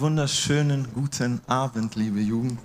Wunderschönen 0.00 0.86
guten 0.94 1.40
Abend, 1.48 1.96
liebe 1.96 2.20
Jugend. 2.20 2.60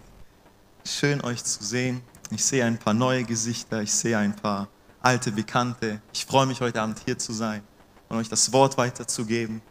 Schön 0.85 1.19
euch 1.23 1.43
zu 1.43 1.63
sehen. 1.63 2.03
Ich 2.29 2.45
sehe 2.45 2.63
ein 2.63 2.77
paar 2.77 2.93
neue 2.93 3.23
Gesichter, 3.23 3.81
ich 3.81 3.91
sehe 3.91 4.15
ein 4.19 4.35
paar 4.35 4.67
alte 5.01 5.31
Bekannte. 5.31 5.99
Ich 6.13 6.27
freue 6.27 6.45
mich 6.45 6.61
heute 6.61 6.79
Abend 6.79 6.99
hier 7.03 7.17
zu 7.17 7.33
sein 7.33 7.63
und 8.07 8.17
euch 8.17 8.29
das 8.29 8.53
Wort 8.53 8.77
weiterzugeben. 8.77 9.63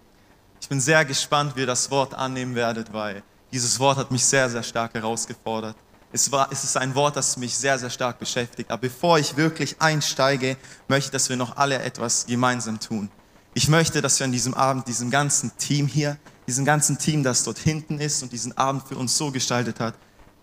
Ich 0.61 0.69
bin 0.69 0.81
sehr 0.81 1.05
gespannt, 1.05 1.55
wie 1.55 1.61
ihr 1.61 1.67
das 1.69 1.89
Wort 1.93 2.15
annehmen 2.15 2.57
werdet, 2.57 2.93
weil 2.93 3.23
dieses 3.53 3.79
Wort 3.79 3.97
hat 3.97 4.11
mich 4.11 4.25
sehr, 4.25 4.51
sehr 4.51 4.65
stark 4.65 4.95
herausgefordert. 4.95 5.77
Es, 6.11 6.33
war, 6.33 6.51
es 6.51 6.65
ist 6.65 6.77
ein 6.77 6.97
Wort, 6.97 7.15
das 7.15 7.37
mich 7.37 7.57
sehr, 7.57 7.79
sehr 7.79 7.91
stark 7.91 8.19
beschäftigt. 8.19 8.73
Aber 8.73 8.81
bevor 8.81 9.21
ich 9.21 9.37
wirklich 9.37 9.81
einsteige, 9.81 10.57
möchte 10.89 11.07
ich, 11.07 11.13
dass 11.13 11.29
wir 11.29 11.37
noch 11.37 11.57
alle 11.57 11.81
etwas 11.81 12.27
gemeinsam 12.27 12.81
tun. 12.81 13.09
Ich 13.55 13.69
möchte, 13.69 14.03
dass 14.03 14.19
wir 14.19 14.25
an 14.25 14.33
diesem 14.33 14.55
Abend 14.55 14.89
diesem 14.89 15.13
ganzen 15.13 15.57
Team 15.59 15.87
hier, 15.87 16.17
diesem 16.53 16.67
ganzen 16.67 16.99
Team, 16.99 17.23
das 17.23 17.45
dort 17.45 17.57
hinten 17.57 17.99
ist 17.99 18.23
und 18.23 18.31
diesen 18.31 18.55
Abend 18.59 18.87
für 18.87 18.97
uns 18.97 19.17
so 19.17 19.31
gestaltet 19.31 19.81
hat, 19.81 19.95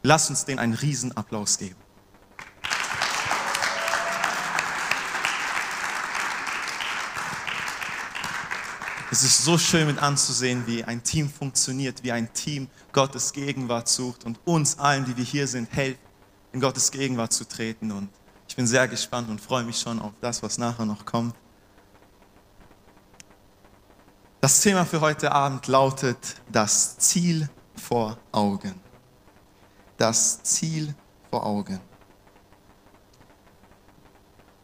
lasst 0.02 0.32
uns 0.32 0.44
denen 0.44 0.58
einen 0.58 0.74
Riesenapplaus 0.74 1.60
geben. 1.60 1.76
Es 9.12 9.24
ist 9.24 9.44
so 9.44 9.60
schön 9.60 9.86
mit 9.86 10.00
anzusehen, 10.00 10.66
wie 10.66 10.84
ein 10.84 11.04
Team 11.04 11.30
funktioniert, 11.30 12.04
wie 12.04 12.12
ein 12.12 12.34
Team 12.34 12.70
Gottes 12.92 13.32
Gegenwart 13.32 13.88
sucht 13.88 14.24
und 14.24 14.40
uns 14.46 14.80
allen, 14.80 15.06
die 15.06 15.16
wir 15.16 15.24
hier 15.24 15.48
sind, 15.48 15.72
helfen, 15.72 16.00
in 16.54 16.60
Gottes 16.60 16.90
Gegenwart 16.90 17.34
zu 17.34 17.48
treten. 17.48 17.92
Und 17.92 18.10
ich 18.48 18.56
bin 18.56 18.66
sehr 18.66 18.88
gespannt 18.88 19.30
und 19.30 19.40
freue 19.40 19.64
mich 19.64 19.78
schon 19.78 20.00
auf 20.00 20.14
das, 20.22 20.42
was 20.42 20.58
nachher 20.58 20.88
noch 20.88 21.06
kommt. 21.06 21.36
Das 24.42 24.62
Thema 24.62 24.86
für 24.86 25.02
heute 25.02 25.34
Abend 25.34 25.68
lautet 25.68 26.18
das 26.50 26.98
Ziel 26.98 27.50
vor 27.76 28.18
Augen. 28.32 28.74
Das 29.98 30.42
Ziel 30.44 30.96
vor 31.30 31.46
Augen. 31.46 31.82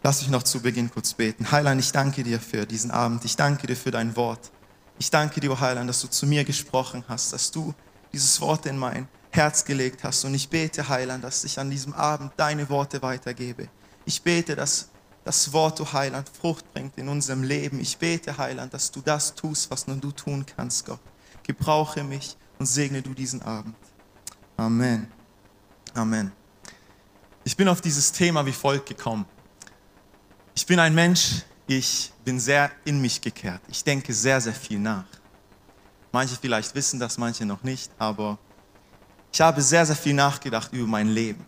Lass 0.02 0.22
mich 0.22 0.30
noch 0.30 0.44
zu 0.44 0.62
Beginn 0.62 0.90
kurz 0.90 1.14
beten. 1.14 1.52
Heiland, 1.52 1.82
ich 1.82 1.92
danke 1.92 2.24
dir 2.24 2.40
für 2.40 2.66
diesen 2.66 2.90
Abend. 2.90 3.26
Ich 3.26 3.36
danke 3.36 3.68
dir 3.68 3.76
für 3.76 3.92
dein 3.92 4.16
Wort. 4.16 4.50
Ich 4.98 5.12
danke 5.12 5.42
dir, 5.42 5.60
Heiland, 5.60 5.90
dass 5.90 6.00
du 6.00 6.08
zu 6.08 6.26
mir 6.26 6.46
gesprochen 6.46 7.04
hast, 7.10 7.34
dass 7.34 7.52
du 7.52 7.74
dieses 8.14 8.40
Wort 8.40 8.66
in 8.68 8.78
mein 8.78 9.10
Herz 9.32 9.66
gelegt 9.66 10.06
hast. 10.06 10.24
Und 10.24 10.36
ich 10.36 10.48
bete, 10.48 10.88
Heiland, 10.88 11.22
dass 11.22 11.44
ich 11.44 11.60
an 11.60 11.70
diesem 11.70 11.92
Abend 11.92 12.32
deine 12.38 12.70
Worte 12.70 13.02
weitergebe. 13.02 13.68
Ich 14.06 14.22
bete, 14.22 14.56
dass 14.56 14.88
das 15.26 15.52
Wort, 15.52 15.80
du 15.80 15.92
Heiland, 15.92 16.30
Frucht 16.30 16.72
bringt 16.72 16.98
in 16.98 17.10
unserem 17.10 17.42
Leben. 17.42 17.80
Ich 17.80 17.98
bete, 17.98 18.38
Heiland, 18.38 18.74
dass 18.74 18.92
du 18.92 19.02
das 19.02 19.34
tust, 19.34 19.70
was 19.72 19.88
nur 19.88 19.98
du 19.98 20.12
tun 20.12 20.46
kannst, 20.46 20.86
Gott. 20.86 21.00
Gebrauche 21.44 22.04
mich 22.04 22.38
und 22.60 22.68
segne 22.68 23.02
du 23.02 23.14
diesen 23.14 23.42
Abend. 23.42 23.76
Amen. 24.56 25.12
Amen. 25.96 26.32
Ich 27.44 27.58
bin 27.58 27.68
auf 27.68 27.82
dieses 27.82 28.12
Thema 28.12 28.46
wie 28.46 28.52
folgt 28.52 28.88
gekommen. 28.88 29.26
Ich 30.54 30.66
bin 30.66 30.80
ein 30.80 30.94
Mensch, 30.94 31.42
ich 31.66 32.14
bin 32.24 32.40
sehr 32.40 32.72
in 32.86 33.02
mich 33.02 33.20
gekehrt. 33.20 33.62
Ich 33.68 33.84
denke 33.84 34.14
sehr, 34.14 34.40
sehr 34.40 34.54
viel 34.54 34.80
nach. 34.80 35.06
Manche 36.12 36.36
vielleicht 36.40 36.76
wissen 36.76 37.00
das, 37.00 37.18
manche 37.18 37.46
noch 37.46 37.64
nicht, 37.64 37.92
aber 37.98 38.38
ich 39.34 39.42
habe 39.42 39.62
sehr, 39.62 39.86
sehr 39.88 39.96
viel 39.96 40.14
nachgedacht 40.14 40.72
über 40.72 40.88
mein 40.88 41.10
Leben. 41.10 41.46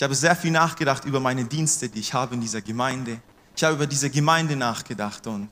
Ich 0.00 0.02
habe 0.02 0.14
sehr 0.14 0.34
viel 0.34 0.50
nachgedacht 0.50 1.04
über 1.04 1.20
meine 1.20 1.44
Dienste, 1.44 1.86
die 1.86 2.00
ich 2.00 2.14
habe 2.14 2.34
in 2.34 2.40
dieser 2.40 2.62
Gemeinde. 2.62 3.20
Ich 3.54 3.62
habe 3.62 3.74
über 3.74 3.86
diese 3.86 4.08
Gemeinde 4.08 4.56
nachgedacht 4.56 5.26
und 5.26 5.50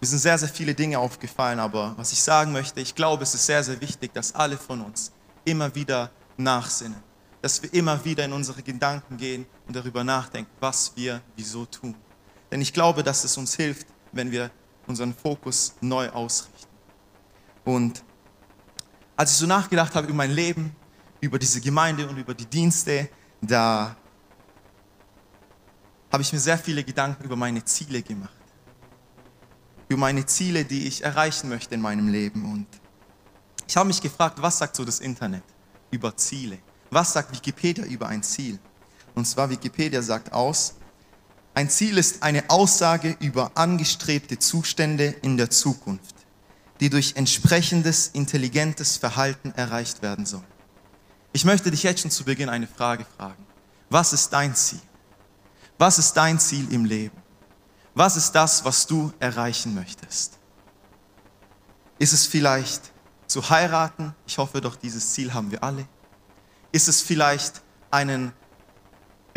mir 0.00 0.08
sind 0.08 0.18
sehr, 0.18 0.36
sehr 0.36 0.48
viele 0.48 0.74
Dinge 0.74 0.98
aufgefallen, 0.98 1.60
aber 1.60 1.94
was 1.96 2.10
ich 2.10 2.20
sagen 2.20 2.50
möchte, 2.50 2.80
ich 2.80 2.96
glaube, 2.96 3.22
es 3.22 3.34
ist 3.34 3.46
sehr, 3.46 3.62
sehr 3.62 3.80
wichtig, 3.80 4.12
dass 4.12 4.34
alle 4.34 4.56
von 4.56 4.80
uns 4.80 5.12
immer 5.44 5.72
wieder 5.76 6.10
nachsinnen 6.36 7.00
dass 7.40 7.62
wir 7.62 7.72
immer 7.72 8.04
wieder 8.04 8.24
in 8.24 8.32
unsere 8.32 8.64
Gedanken 8.64 9.16
gehen 9.16 9.46
und 9.68 9.76
darüber 9.76 10.02
nachdenken, 10.02 10.50
was 10.58 10.96
wir 10.96 11.22
wieso 11.36 11.66
tun. 11.66 11.94
Denn 12.50 12.60
ich 12.60 12.72
glaube, 12.72 13.04
dass 13.04 13.22
es 13.22 13.36
uns 13.36 13.54
hilft, 13.54 13.86
wenn 14.10 14.32
wir 14.32 14.50
unseren 14.88 15.14
Fokus 15.14 15.76
neu 15.80 16.08
ausrichten. 16.08 16.66
Und 17.64 18.02
als 19.14 19.30
ich 19.30 19.36
so 19.36 19.46
nachgedacht 19.46 19.94
habe 19.94 20.08
über 20.08 20.16
mein 20.16 20.32
Leben, 20.32 20.74
über 21.20 21.38
diese 21.38 21.60
Gemeinde 21.60 22.08
und 22.08 22.16
über 22.16 22.34
die 22.34 22.46
Dienste, 22.46 23.08
da 23.40 23.96
habe 26.12 26.22
ich 26.22 26.32
mir 26.32 26.38
sehr 26.38 26.58
viele 26.58 26.82
Gedanken 26.82 27.24
über 27.24 27.36
meine 27.36 27.64
Ziele 27.64 28.02
gemacht. 28.02 28.32
Über 29.88 30.00
meine 30.00 30.24
Ziele, 30.26 30.64
die 30.64 30.86
ich 30.86 31.04
erreichen 31.04 31.48
möchte 31.48 31.74
in 31.74 31.80
meinem 31.80 32.08
Leben. 32.08 32.50
Und 32.50 32.66
ich 33.68 33.76
habe 33.76 33.86
mich 33.86 34.00
gefragt, 34.00 34.40
was 34.40 34.58
sagt 34.58 34.76
so 34.76 34.84
das 34.84 35.00
Internet 35.00 35.44
über 35.90 36.16
Ziele? 36.16 36.58
Was 36.90 37.12
sagt 37.12 37.32
Wikipedia 37.34 37.84
über 37.84 38.08
ein 38.08 38.22
Ziel? 38.22 38.58
Und 39.14 39.26
zwar 39.26 39.50
Wikipedia 39.50 40.02
sagt 40.02 40.32
aus, 40.32 40.74
ein 41.54 41.70
Ziel 41.70 41.96
ist 41.96 42.22
eine 42.22 42.50
Aussage 42.50 43.16
über 43.20 43.50
angestrebte 43.54 44.38
Zustände 44.38 45.06
in 45.22 45.36
der 45.36 45.50
Zukunft, 45.50 46.14
die 46.80 46.90
durch 46.90 47.16
entsprechendes 47.16 48.08
intelligentes 48.08 48.98
Verhalten 48.98 49.52
erreicht 49.52 50.02
werden 50.02 50.26
sollen. 50.26 50.55
Ich 51.36 51.44
möchte 51.44 51.70
dich 51.70 51.82
jetzt 51.82 52.00
schon 52.00 52.10
zu 52.10 52.24
Beginn 52.24 52.48
eine 52.48 52.66
Frage 52.66 53.04
fragen. 53.18 53.46
Was 53.90 54.14
ist 54.14 54.32
dein 54.32 54.56
Ziel? 54.56 54.80
Was 55.76 55.98
ist 55.98 56.14
dein 56.14 56.40
Ziel 56.40 56.72
im 56.72 56.86
Leben? 56.86 57.18
Was 57.94 58.16
ist 58.16 58.32
das, 58.32 58.64
was 58.64 58.86
du 58.86 59.12
erreichen 59.18 59.74
möchtest? 59.74 60.38
Ist 61.98 62.14
es 62.14 62.24
vielleicht 62.24 62.90
zu 63.26 63.50
heiraten? 63.50 64.14
Ich 64.26 64.38
hoffe 64.38 64.62
doch, 64.62 64.76
dieses 64.76 65.12
Ziel 65.12 65.34
haben 65.34 65.50
wir 65.50 65.62
alle. 65.62 65.86
Ist 66.72 66.88
es 66.88 67.02
vielleicht 67.02 67.60
einen 67.90 68.32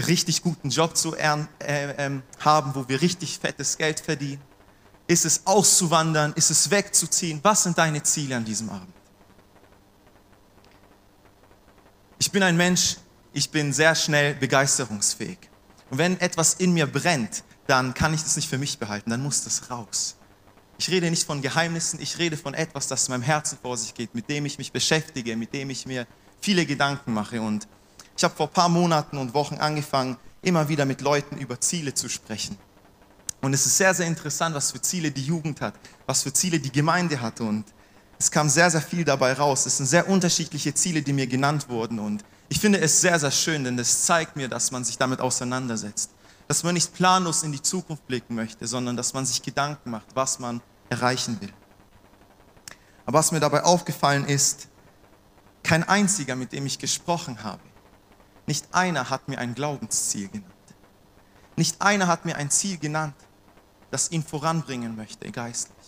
richtig 0.07 0.41
guten 0.41 0.69
Job 0.69 0.95
zu 0.95 1.17
äh, 1.17 1.43
äh, 1.59 2.21
haben, 2.39 2.75
wo 2.75 2.87
wir 2.87 3.01
richtig 3.01 3.39
fettes 3.39 3.77
Geld 3.77 3.99
verdienen? 3.99 4.41
Ist 5.05 5.25
es 5.25 5.45
auszuwandern? 5.45 6.31
Ist 6.37 6.49
es 6.49 6.71
wegzuziehen? 6.71 7.41
Was 7.43 7.63
sind 7.63 7.77
deine 7.77 8.01
Ziele 8.03 8.37
an 8.37 8.45
diesem 8.45 8.69
Abend? 8.69 8.98
Ich 12.29 12.33
bin 12.33 12.43
ein 12.43 12.57
Mensch, 12.57 12.97
ich 13.33 13.49
bin 13.49 13.73
sehr 13.73 13.95
schnell 13.95 14.35
begeisterungsfähig. 14.35 15.39
Und 15.89 15.97
wenn 15.97 16.21
etwas 16.21 16.53
in 16.53 16.73
mir 16.73 16.85
brennt, 16.85 17.43
dann 17.65 17.95
kann 17.95 18.13
ich 18.13 18.21
das 18.21 18.35
nicht 18.35 18.47
für 18.47 18.59
mich 18.59 18.77
behalten, 18.77 19.09
dann 19.09 19.23
muss 19.23 19.45
das 19.45 19.71
raus. 19.71 20.15
Ich 20.77 20.91
rede 20.91 21.09
nicht 21.09 21.25
von 21.25 21.41
Geheimnissen, 21.41 21.99
ich 21.99 22.19
rede 22.19 22.37
von 22.37 22.53
etwas, 22.53 22.85
das 22.85 23.07
in 23.07 23.13
meinem 23.13 23.23
Herzen 23.23 23.57
vor 23.59 23.75
sich 23.77 23.95
geht, 23.95 24.13
mit 24.13 24.29
dem 24.29 24.45
ich 24.45 24.59
mich 24.59 24.71
beschäftige, 24.71 25.35
mit 25.35 25.55
dem 25.55 25.71
ich 25.71 25.87
mir 25.87 26.05
viele 26.39 26.67
Gedanken 26.67 27.15
mache. 27.15 27.41
Und 27.41 27.67
ich 28.15 28.23
habe 28.23 28.35
vor 28.35 28.45
ein 28.45 28.53
paar 28.53 28.69
Monaten 28.69 29.17
und 29.17 29.33
Wochen 29.33 29.55
angefangen, 29.55 30.15
immer 30.43 30.69
wieder 30.69 30.85
mit 30.85 31.01
Leuten 31.01 31.35
über 31.35 31.59
Ziele 31.59 31.95
zu 31.95 32.09
sprechen. 32.09 32.59
Und 33.41 33.55
es 33.55 33.65
ist 33.65 33.75
sehr, 33.75 33.95
sehr 33.95 34.05
interessant, 34.05 34.53
was 34.53 34.71
für 34.71 34.81
Ziele 34.83 35.09
die 35.09 35.25
Jugend 35.25 35.61
hat, 35.61 35.73
was 36.05 36.21
für 36.21 36.31
Ziele 36.31 36.59
die 36.59 36.71
Gemeinde 36.71 37.19
hat. 37.19 37.41
Und 37.41 37.65
es 38.19 38.29
kam 38.29 38.49
sehr, 38.49 38.69
sehr 38.69 38.81
viel 38.81 39.05
dabei 39.05 39.31
raus. 39.33 39.65
Es 39.65 39.77
sind 39.77 39.85
sehr 39.85 40.09
unterschiedliche 40.09 40.73
Ziele, 40.73 41.01
die 41.01 41.13
mir 41.13 41.25
genannt 41.25 41.69
wurden. 41.69 41.99
Und 41.99 42.25
ich 42.49 42.59
finde 42.59 42.81
es 42.81 42.99
sehr, 42.99 43.17
sehr 43.17 43.31
schön, 43.31 43.63
denn 43.63 43.79
es 43.79 44.05
zeigt 44.05 44.35
mir, 44.35 44.49
dass 44.49 44.71
man 44.71 44.83
sich 44.83 44.97
damit 44.97 45.21
auseinandersetzt. 45.21 46.11
Dass 46.49 46.63
man 46.63 46.73
nicht 46.73 46.93
planlos 46.93 47.43
in 47.43 47.53
die 47.53 47.61
Zukunft 47.61 48.05
blicken 48.07 48.35
möchte, 48.35 48.67
sondern 48.67 48.97
dass 48.97 49.13
man 49.13 49.25
sich 49.25 49.41
Gedanken 49.41 49.91
macht, 49.91 50.07
was 50.15 50.37
man 50.39 50.61
erreichen 50.89 51.39
will. 51.39 51.53
Aber 53.05 53.19
was 53.19 53.31
mir 53.31 53.39
dabei 53.39 53.63
aufgefallen 53.63 54.25
ist, 54.25 54.67
kein 55.63 55.87
einziger, 55.87 56.35
mit 56.35 56.51
dem 56.51 56.65
ich 56.65 56.77
gesprochen 56.77 57.43
habe. 57.43 57.61
Nicht 58.47 58.73
einer 58.73 59.09
hat 59.09 59.29
mir 59.29 59.39
ein 59.39 59.55
Glaubensziel 59.55 60.27
genannt. 60.27 60.53
Nicht 61.55 61.81
einer 61.81 62.07
hat 62.07 62.25
mir 62.25 62.35
ein 62.35 62.51
Ziel 62.51 62.77
genannt, 62.77 63.15
das 63.91 64.11
ihn 64.11 64.23
voranbringen 64.23 64.95
möchte, 64.95 65.31
geistlich. 65.31 65.78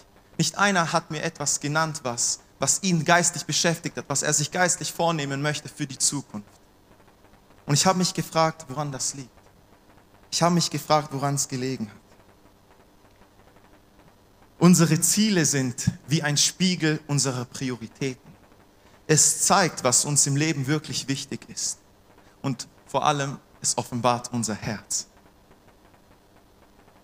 Nicht 0.42 0.58
einer 0.58 0.92
hat 0.92 1.12
mir 1.12 1.22
etwas 1.22 1.60
genannt, 1.60 2.00
was, 2.02 2.40
was 2.58 2.82
ihn 2.82 3.06
geistlich 3.06 3.46
beschäftigt 3.46 3.96
hat, 3.96 4.06
was 4.08 4.24
er 4.24 4.34
sich 4.34 4.50
geistlich 4.50 4.92
vornehmen 4.92 5.40
möchte 5.40 5.70
für 5.70 5.86
die 5.86 6.00
Zukunft. 6.00 6.50
Und 7.68 7.76
ich 7.76 7.86
habe 7.86 8.00
mich 8.00 8.12
gefragt, 8.12 8.66
woran 8.68 8.92
das 8.92 9.14
liegt. 9.14 9.30
Ich 10.32 10.42
habe 10.42 10.56
mich 10.56 10.72
gefragt, 10.72 11.10
woran 11.12 11.36
es 11.36 11.48
gelegen 11.48 11.92
hat. 11.92 12.02
Unsere 14.58 15.00
Ziele 15.00 15.46
sind 15.46 15.92
wie 16.08 16.24
ein 16.24 16.38
Spiegel 16.38 17.00
unserer 17.06 17.46
Prioritäten. 17.46 18.32
Es 19.06 19.44
zeigt, 19.44 19.84
was 19.84 20.06
uns 20.06 20.26
im 20.26 20.36
Leben 20.36 20.66
wirklich 20.66 21.08
wichtig 21.08 21.48
ist. 21.50 21.78
Und 22.42 22.68
vor 22.88 23.06
allem, 23.06 23.38
es 23.62 23.78
offenbart 23.78 24.34
unser 24.34 24.56
Herz. 24.56 25.06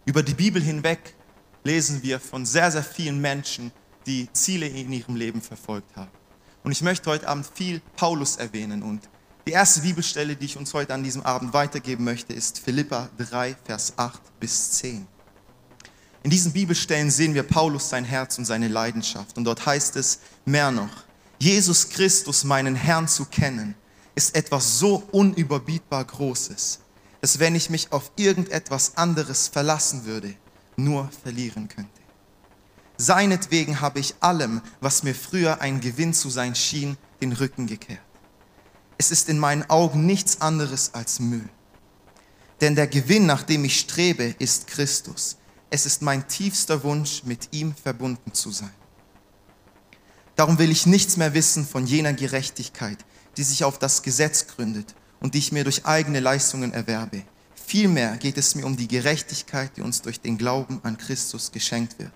Über 0.06 0.24
die 0.24 0.34
Bibel 0.34 0.60
hinweg 0.60 1.17
lesen 1.68 2.02
wir 2.02 2.20
von 2.20 2.46
sehr, 2.46 2.72
sehr 2.72 2.84
vielen 2.84 3.20
Menschen, 3.20 3.72
die 4.06 4.32
Ziele 4.32 4.68
in 4.68 4.92
ihrem 4.92 5.18
Leben 5.18 5.42
verfolgt 5.42 5.96
haben. 5.98 6.10
Und 6.64 6.72
ich 6.72 6.82
möchte 6.82 7.10
heute 7.10 7.28
Abend 7.28 7.46
viel 7.54 7.82
Paulus 7.98 8.38
erwähnen. 8.38 8.82
Und 8.82 9.10
die 9.46 9.52
erste 9.52 9.82
Bibelstelle, 9.82 10.36
die 10.38 10.46
ich 10.46 10.58
uns 10.58 10.74
heute 10.74 10.94
an 10.94 11.04
diesem 11.04 11.24
Abend 11.24 11.54
weitergeben 11.54 12.06
möchte, 12.06 12.34
ist 12.34 12.60
Philippa 12.60 13.10
3, 13.18 13.58
Vers 13.66 13.94
8 13.98 14.40
bis 14.40 14.72
10. 14.72 15.06
In 16.24 16.30
diesen 16.30 16.54
Bibelstellen 16.54 17.12
sehen 17.12 17.34
wir 17.34 17.44
Paulus 17.44 17.90
sein 17.90 18.06
Herz 18.06 18.38
und 18.38 18.46
seine 18.46 18.70
Leidenschaft. 18.70 19.38
Und 19.38 19.44
dort 19.44 19.66
heißt 19.66 19.98
es 19.98 20.20
mehr 20.46 20.72
noch, 20.72 21.04
Jesus 21.38 21.90
Christus, 21.90 22.46
meinen 22.46 22.76
Herrn 22.76 23.10
zu 23.10 23.26
kennen, 23.26 23.76
ist 24.16 24.36
etwas 24.36 24.80
so 24.80 25.04
unüberbietbar 25.12 26.06
Großes, 26.06 26.80
dass 27.22 27.40
wenn 27.40 27.56
ich 27.56 27.70
mich 27.70 27.92
auf 27.92 28.12
irgendetwas 28.16 28.96
anderes 28.96 29.50
verlassen 29.50 30.06
würde, 30.06 30.34
nur 30.78 31.10
verlieren 31.24 31.68
könnte. 31.68 31.90
Seinetwegen 32.98 33.82
habe 33.82 34.00
ich 34.00 34.16
allem, 34.22 34.62
was 34.80 35.04
mir 35.04 35.14
früher 35.14 35.62
ein 35.62 35.82
Gewinn 35.82 36.14
zu 36.14 36.30
sein 36.30 36.56
schien, 36.56 36.98
den 37.22 37.34
Rücken 37.34 37.68
gekehrt. 37.68 38.02
Es 38.98 39.12
ist 39.12 39.30
in 39.30 39.38
meinen 39.38 39.70
Augen 39.70 40.06
nichts 40.06 40.42
anderes 40.42 40.94
als 40.94 41.20
Müll. 41.20 41.48
Denn 42.62 42.76
der 42.76 42.88
Gewinn, 42.88 43.28
nach 43.28 43.44
dem 43.44 43.66
ich 43.66 43.80
strebe, 43.80 44.36
ist 44.40 44.68
Christus. 44.68 45.38
Es 45.70 45.86
ist 45.86 46.02
mein 46.02 46.28
tiefster 46.28 46.84
Wunsch, 46.84 47.24
mit 47.24 47.50
ihm 47.52 47.76
verbunden 47.76 48.34
zu 48.34 48.52
sein. 48.52 48.74
Darum 50.36 50.58
will 50.58 50.72
ich 50.72 50.86
nichts 50.86 51.18
mehr 51.18 51.34
wissen 51.34 51.68
von 51.68 51.86
jener 51.86 52.14
Gerechtigkeit, 52.14 52.98
die 53.38 53.44
sich 53.44 53.64
auf 53.64 53.78
das 53.78 54.02
Gesetz 54.02 54.48
gründet 54.48 54.96
und 55.20 55.34
die 55.34 55.40
ich 55.40 55.52
mir 55.52 55.64
durch 55.64 55.86
eigene 55.86 56.20
Leistungen 56.20 56.74
erwerbe. 56.74 57.24
Vielmehr 57.68 58.16
geht 58.16 58.38
es 58.38 58.56
mir 58.56 58.66
um 58.66 58.78
die 58.78 58.88
Gerechtigkeit, 58.88 59.76
die 59.76 59.82
uns 59.82 60.02
durch 60.02 60.22
den 60.22 60.38
Glauben 60.38 60.80
an 60.84 60.98
Christus 60.98 61.52
geschenkt 61.52 62.00
wird. 62.00 62.14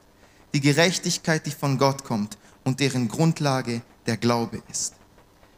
Die 0.53 0.61
Gerechtigkeit, 0.61 1.45
die 1.45 1.51
von 1.51 1.77
Gott 1.77 2.05
kommt 2.05 2.37
und 2.63 2.79
deren 2.79 3.09
Grundlage 3.09 3.81
der 4.05 4.15
Glaube 4.15 4.63
ist. 4.71 4.93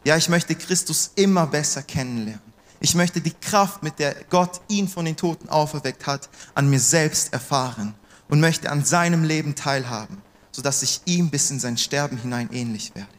Ja, 0.04 0.18
ich 0.18 0.30
möchte 0.30 0.56
Christus 0.56 1.12
immer 1.13 1.45
besser 1.45 1.84
kennenlernen. 1.84 2.42
Ich 2.80 2.95
möchte 2.95 3.22
die 3.22 3.36
Kraft, 3.40 3.84
mit 3.84 4.00
der 4.00 4.16
Gott 4.31 4.62
ihn 4.68 4.88
von 4.88 5.06
den 5.06 5.16
Toten 5.16 5.48
auferweckt 5.48 6.07
hat, 6.07 6.28
an 6.56 6.72
mir 6.72 6.80
selbst 6.80 7.31
erfahren 7.31 7.94
und 8.30 8.40
möchte 8.40 8.72
an 8.72 8.84
seinem 8.84 9.24
Leben 9.24 9.54
teilhaben, 9.54 10.24
sodass 10.51 10.81
ich 10.81 11.01
ihm 11.06 11.30
bis 11.30 11.51
in 11.51 11.60
sein 11.60 11.78
Sterben 11.78 12.18
hinein 12.18 12.50
ähnlich 12.51 12.95
werde. 12.95 13.13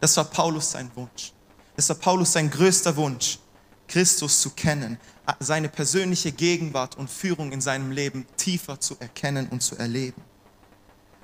Das 0.00 0.16
war 0.16 0.24
Paulus 0.24 0.72
sein 0.72 0.90
Wunsch. 0.96 1.32
Das 1.76 1.88
war 1.88 1.96
Paulus 1.96 2.32
sein 2.32 2.50
größter 2.50 2.96
Wunsch, 2.96 3.38
Christus 3.86 4.40
zu 4.40 4.50
kennen, 4.50 4.98
seine 5.38 5.68
persönliche 5.68 6.32
Gegenwart 6.32 6.96
und 6.96 7.08
Führung 7.08 7.52
in 7.52 7.60
seinem 7.60 7.90
Leben 7.90 8.26
tiefer 8.36 8.80
zu 8.80 8.96
erkennen 8.98 9.48
und 9.48 9.62
zu 9.62 9.76
erleben. 9.76 10.22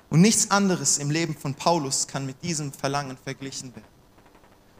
Und 0.09 0.21
nichts 0.21 0.49
anderes 0.49 0.97
im 0.97 1.11
Leben 1.11 1.35
von 1.35 1.53
Paulus 1.53 2.07
kann 2.07 2.25
mit 2.25 2.41
diesem 2.43 2.71
Verlangen 2.71 3.17
verglichen 3.17 3.75
werden. 3.75 3.87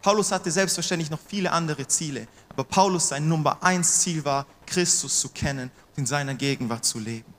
Paulus 0.02 0.32
hatte 0.32 0.50
selbstverständlich 0.50 1.10
noch 1.10 1.20
viele 1.20 1.52
andere 1.52 1.88
Ziele, 1.88 2.28
aber 2.50 2.64
Paulus 2.64 3.10
sein 3.10 3.28
Nummer 3.28 3.62
eins 3.62 4.00
Ziel 4.00 4.24
war, 4.24 4.48
Christus 4.66 5.20
zu 5.20 5.30
kennen 5.30 5.70
und 5.90 5.98
in 5.98 6.06
seiner 6.06 6.36
Gegenwart 6.36 6.86
zu 6.86 7.00
leben. 7.00 7.34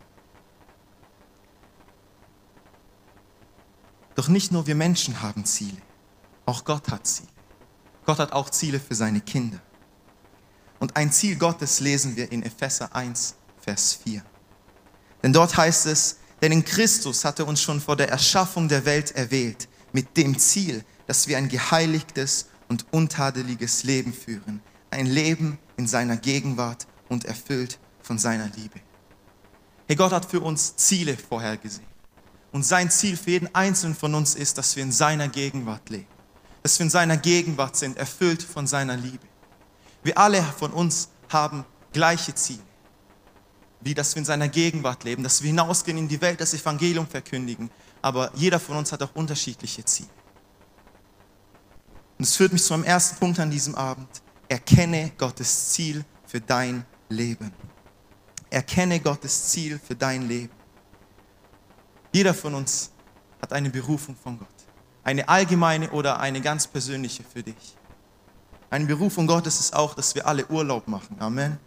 Doch 4.14 4.28
nicht 4.28 4.52
nur 4.52 4.66
wir 4.66 4.74
Menschen 4.74 5.22
haben 5.22 5.46
Ziele, 5.46 5.80
auch 6.44 6.64
Gott 6.64 6.88
hat 6.90 7.06
Ziele. 7.06 7.30
Gott 8.04 8.18
hat 8.18 8.32
auch 8.32 8.50
Ziele 8.50 8.78
für 8.78 8.94
seine 8.94 9.20
Kinder. 9.20 9.60
Und 10.80 10.96
ein 10.96 11.12
Ziel 11.12 11.36
Gottes 11.36 11.78
lesen 11.78 12.16
wir 12.16 12.32
in 12.32 12.42
Epheser 12.42 12.94
1, 12.96 13.36
Vers 13.60 14.00
4. 14.02 14.24
Denn 15.22 15.32
dort 15.32 15.56
heißt 15.56 15.86
es, 15.86 16.16
denn 16.42 16.52
in 16.52 16.64
Christus 16.64 17.24
hat 17.24 17.38
er 17.38 17.46
uns 17.46 17.60
schon 17.60 17.80
vor 17.80 17.96
der 17.96 18.08
Erschaffung 18.08 18.66
der 18.68 18.86
Welt 18.86 19.12
erwählt, 19.12 19.68
mit 19.92 20.16
dem 20.16 20.38
Ziel, 20.38 20.82
dass 21.06 21.28
wir 21.28 21.36
ein 21.36 21.48
geheiligtes 21.48 22.46
und 22.68 22.86
untadeliges 22.92 23.84
Leben 23.84 24.14
führen. 24.14 24.62
Ein 24.90 25.06
Leben 25.06 25.58
in 25.76 25.86
seiner 25.86 26.16
Gegenwart 26.16 26.86
und 27.08 27.26
erfüllt 27.26 27.78
von 28.00 28.18
seiner 28.18 28.48
Liebe. 28.56 28.80
Hey, 29.86 29.96
Gott 29.96 30.12
hat 30.12 30.24
für 30.24 30.40
uns 30.40 30.76
Ziele 30.76 31.16
vorhergesehen. 31.16 31.86
Und 32.52 32.64
sein 32.64 32.90
Ziel 32.90 33.16
für 33.16 33.30
jeden 33.30 33.54
Einzelnen 33.54 33.94
von 33.94 34.14
uns 34.14 34.34
ist, 34.34 34.56
dass 34.56 34.74
wir 34.76 34.82
in 34.82 34.92
seiner 34.92 35.28
Gegenwart 35.28 35.90
leben. 35.90 36.06
Dass 36.62 36.78
wir 36.78 36.84
in 36.84 36.90
seiner 36.90 37.16
Gegenwart 37.16 37.76
sind, 37.76 37.98
erfüllt 37.98 38.42
von 38.42 38.66
seiner 38.66 38.96
Liebe. 38.96 39.29
Wir 40.02 40.16
alle 40.18 40.42
von 40.42 40.72
uns 40.72 41.08
haben 41.28 41.64
gleiche 41.92 42.34
Ziele 42.34 42.62
wie 43.80 43.94
dass 43.94 44.14
wir 44.14 44.20
in 44.20 44.26
seiner 44.26 44.48
Gegenwart 44.48 45.04
leben, 45.04 45.22
dass 45.22 45.42
wir 45.42 45.48
hinausgehen 45.48 45.96
in 45.96 46.08
die 46.08 46.20
Welt, 46.20 46.40
das 46.40 46.54
Evangelium 46.54 47.06
verkündigen. 47.06 47.70
Aber 48.02 48.30
jeder 48.34 48.60
von 48.60 48.76
uns 48.76 48.92
hat 48.92 49.02
auch 49.02 49.14
unterschiedliche 49.14 49.84
Ziele. 49.84 50.08
Und 52.18 52.24
es 52.24 52.36
führt 52.36 52.52
mich 52.52 52.62
zu 52.62 52.74
meinem 52.74 52.84
ersten 52.84 53.16
Punkt 53.16 53.40
an 53.40 53.50
diesem 53.50 53.74
Abend. 53.74 54.08
Erkenne 54.48 55.12
Gottes 55.16 55.70
Ziel 55.70 56.04
für 56.26 56.40
dein 56.40 56.84
Leben. 57.08 57.52
Erkenne 58.50 59.00
Gottes 59.00 59.48
Ziel 59.48 59.78
für 59.78 59.94
dein 59.94 60.28
Leben. 60.28 60.52
Jeder 62.12 62.34
von 62.34 62.54
uns 62.54 62.90
hat 63.40 63.52
eine 63.52 63.70
Berufung 63.70 64.16
von 64.16 64.38
Gott. 64.38 64.48
Eine 65.04 65.28
allgemeine 65.28 65.90
oder 65.90 66.20
eine 66.20 66.40
ganz 66.40 66.66
persönliche 66.66 67.22
für 67.22 67.42
dich. 67.42 67.76
Eine 68.70 68.86
Berufung 68.86 69.26
Gottes 69.26 69.58
ist 69.58 69.74
auch, 69.74 69.94
dass 69.94 70.14
wir 70.14 70.26
alle 70.26 70.46
Urlaub 70.46 70.86
machen. 70.86 71.16
Amen. 71.18 71.58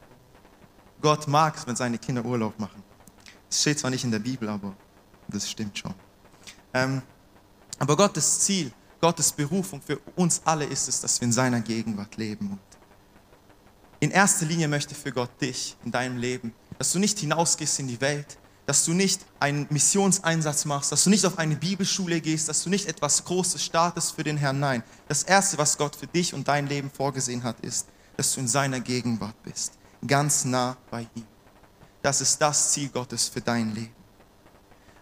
Gott 1.01 1.27
mag 1.27 1.57
es, 1.57 1.67
wenn 1.67 1.75
seine 1.75 1.97
Kinder 1.97 2.23
Urlaub 2.23 2.57
machen. 2.57 2.81
Das 3.49 3.59
steht 3.59 3.77
zwar 3.77 3.91
nicht 3.91 4.05
in 4.05 4.11
der 4.11 4.19
Bibel, 4.19 4.47
aber 4.47 4.73
das 5.27 5.49
stimmt 5.49 5.77
schon. 5.77 5.93
Ähm, 6.73 7.01
aber 7.77 7.97
Gottes 7.97 8.39
Ziel, 8.39 8.71
Gottes 9.01 9.33
Berufung 9.33 9.81
für 9.81 9.99
uns 10.15 10.41
alle 10.45 10.63
ist 10.63 10.87
es, 10.87 11.01
dass 11.01 11.19
wir 11.19 11.25
in 11.25 11.33
seiner 11.33 11.59
Gegenwart 11.59 12.15
leben. 12.15 12.51
Und 12.51 12.59
in 13.99 14.11
erster 14.11 14.45
Linie 14.45 14.69
möchte 14.69 14.95
für 14.95 15.11
Gott 15.11 15.29
dich 15.41 15.75
in 15.83 15.91
deinem 15.91 16.17
Leben, 16.17 16.53
dass 16.77 16.93
du 16.93 16.99
nicht 16.99 17.19
hinausgehst 17.19 17.79
in 17.81 17.89
die 17.89 17.99
Welt, 17.99 18.37
dass 18.65 18.85
du 18.85 18.93
nicht 18.93 19.21
einen 19.39 19.67
Missionseinsatz 19.69 20.65
machst, 20.65 20.91
dass 20.91 21.03
du 21.03 21.09
nicht 21.09 21.25
auf 21.25 21.37
eine 21.37 21.55
Bibelschule 21.55 22.21
gehst, 22.21 22.47
dass 22.47 22.63
du 22.63 22.69
nicht 22.69 22.87
etwas 22.87 23.25
Großes 23.25 23.63
startest 23.63 24.15
für 24.15 24.23
den 24.23 24.37
Herrn. 24.37 24.59
Nein, 24.59 24.83
das 25.07 25.23
Erste, 25.23 25.57
was 25.57 25.77
Gott 25.77 25.95
für 25.95 26.07
dich 26.07 26.33
und 26.33 26.47
dein 26.47 26.67
Leben 26.67 26.89
vorgesehen 26.89 27.43
hat, 27.43 27.59
ist, 27.59 27.87
dass 28.15 28.33
du 28.33 28.39
in 28.39 28.47
seiner 28.47 28.79
Gegenwart 28.79 29.41
bist 29.43 29.73
ganz 30.07 30.45
nah 30.45 30.77
bei 30.89 31.07
ihm. 31.15 31.25
Das 32.01 32.21
ist 32.21 32.41
das 32.41 32.71
Ziel 32.71 32.89
Gottes 32.89 33.29
für 33.29 33.41
dein 33.41 33.73
Leben. 33.73 33.95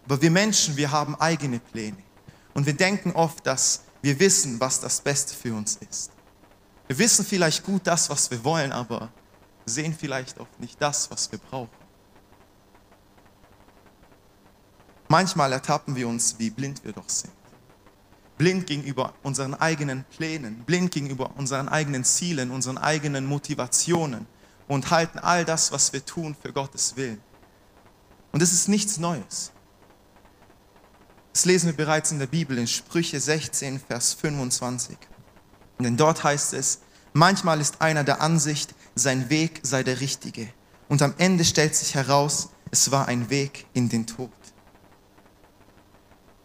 Aber 0.05 0.21
wir 0.21 0.31
Menschen, 0.31 0.77
wir 0.77 0.91
haben 0.91 1.15
eigene 1.15 1.59
Pläne. 1.59 1.97
Und 2.53 2.65
wir 2.65 2.73
denken 2.73 3.11
oft, 3.13 3.45
dass 3.45 3.83
wir 4.01 4.19
wissen, 4.19 4.59
was 4.59 4.79
das 4.79 5.01
Beste 5.01 5.33
für 5.33 5.53
uns 5.53 5.77
ist. 5.89 6.11
Wir 6.87 6.97
wissen 6.97 7.25
vielleicht 7.25 7.63
gut 7.63 7.81
das, 7.85 8.09
was 8.09 8.29
wir 8.29 8.43
wollen, 8.43 8.71
aber 8.71 9.09
sehen 9.65 9.95
vielleicht 9.97 10.39
oft 10.39 10.59
nicht 10.59 10.81
das, 10.81 11.09
was 11.09 11.31
wir 11.31 11.39
brauchen. 11.39 11.80
Manchmal 15.11 15.51
ertappen 15.51 15.97
wir 15.97 16.07
uns, 16.07 16.35
wie 16.39 16.49
blind 16.49 16.85
wir 16.85 16.93
doch 16.93 17.09
sind. 17.09 17.33
Blind 18.37 18.65
gegenüber 18.65 19.13
unseren 19.23 19.53
eigenen 19.55 20.05
Plänen, 20.05 20.63
blind 20.63 20.93
gegenüber 20.93 21.31
unseren 21.35 21.67
eigenen 21.67 22.05
Zielen, 22.05 22.49
unseren 22.49 22.77
eigenen 22.77 23.25
Motivationen 23.25 24.25
und 24.69 24.89
halten 24.89 25.19
all 25.19 25.43
das, 25.43 25.73
was 25.73 25.91
wir 25.91 26.05
tun, 26.05 26.33
für 26.41 26.53
Gottes 26.53 26.95
Willen. 26.95 27.19
Und 28.31 28.41
es 28.41 28.53
ist 28.53 28.69
nichts 28.69 28.99
Neues. 28.99 29.51
Das 31.33 31.43
lesen 31.43 31.65
wir 31.65 31.75
bereits 31.75 32.13
in 32.13 32.19
der 32.19 32.27
Bibel 32.27 32.57
in 32.57 32.67
Sprüche 32.67 33.19
16, 33.19 33.81
Vers 33.81 34.13
25. 34.13 34.97
Denn 35.79 35.97
dort 35.97 36.23
heißt 36.23 36.53
es, 36.53 36.79
manchmal 37.11 37.59
ist 37.59 37.81
einer 37.81 38.05
der 38.05 38.21
Ansicht, 38.21 38.73
sein 38.95 39.29
Weg 39.29 39.59
sei 39.61 39.83
der 39.83 39.99
richtige. 39.99 40.47
Und 40.87 41.01
am 41.01 41.13
Ende 41.17 41.43
stellt 41.43 41.75
sich 41.75 41.95
heraus, 41.95 42.51
es 42.71 42.91
war 42.91 43.09
ein 43.09 43.29
Weg 43.29 43.65
in 43.73 43.89
den 43.89 44.07
Tod. 44.07 44.31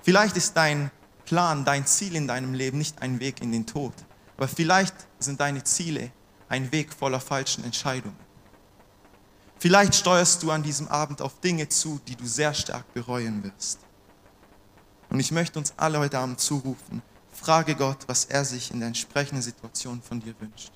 Vielleicht 0.06 0.36
ist 0.36 0.56
dein 0.56 0.92
Plan, 1.24 1.64
dein 1.64 1.84
Ziel 1.84 2.14
in 2.14 2.28
deinem 2.28 2.54
Leben 2.54 2.78
nicht 2.78 3.02
ein 3.02 3.18
Weg 3.18 3.42
in 3.42 3.50
den 3.50 3.66
Tod, 3.66 3.92
aber 4.36 4.46
vielleicht 4.46 4.94
sind 5.18 5.40
deine 5.40 5.64
Ziele 5.64 6.12
ein 6.48 6.70
Weg 6.70 6.94
voller 6.94 7.18
falschen 7.18 7.64
Entscheidungen. 7.64 8.16
Vielleicht 9.58 9.96
steuerst 9.96 10.44
du 10.44 10.52
an 10.52 10.62
diesem 10.62 10.86
Abend 10.86 11.20
auf 11.20 11.40
Dinge 11.40 11.68
zu, 11.68 12.00
die 12.06 12.14
du 12.14 12.24
sehr 12.24 12.54
stark 12.54 12.94
bereuen 12.94 13.42
wirst. 13.42 13.80
Und 15.10 15.18
ich 15.18 15.32
möchte 15.32 15.58
uns 15.58 15.74
alle 15.76 15.98
heute 15.98 16.20
Abend 16.20 16.38
zurufen, 16.38 17.02
frage 17.32 17.74
Gott, 17.74 18.06
was 18.06 18.26
er 18.26 18.44
sich 18.44 18.70
in 18.70 18.78
der 18.78 18.86
entsprechenden 18.86 19.42
Situation 19.42 20.00
von 20.00 20.20
dir 20.20 20.36
wünscht. 20.38 20.70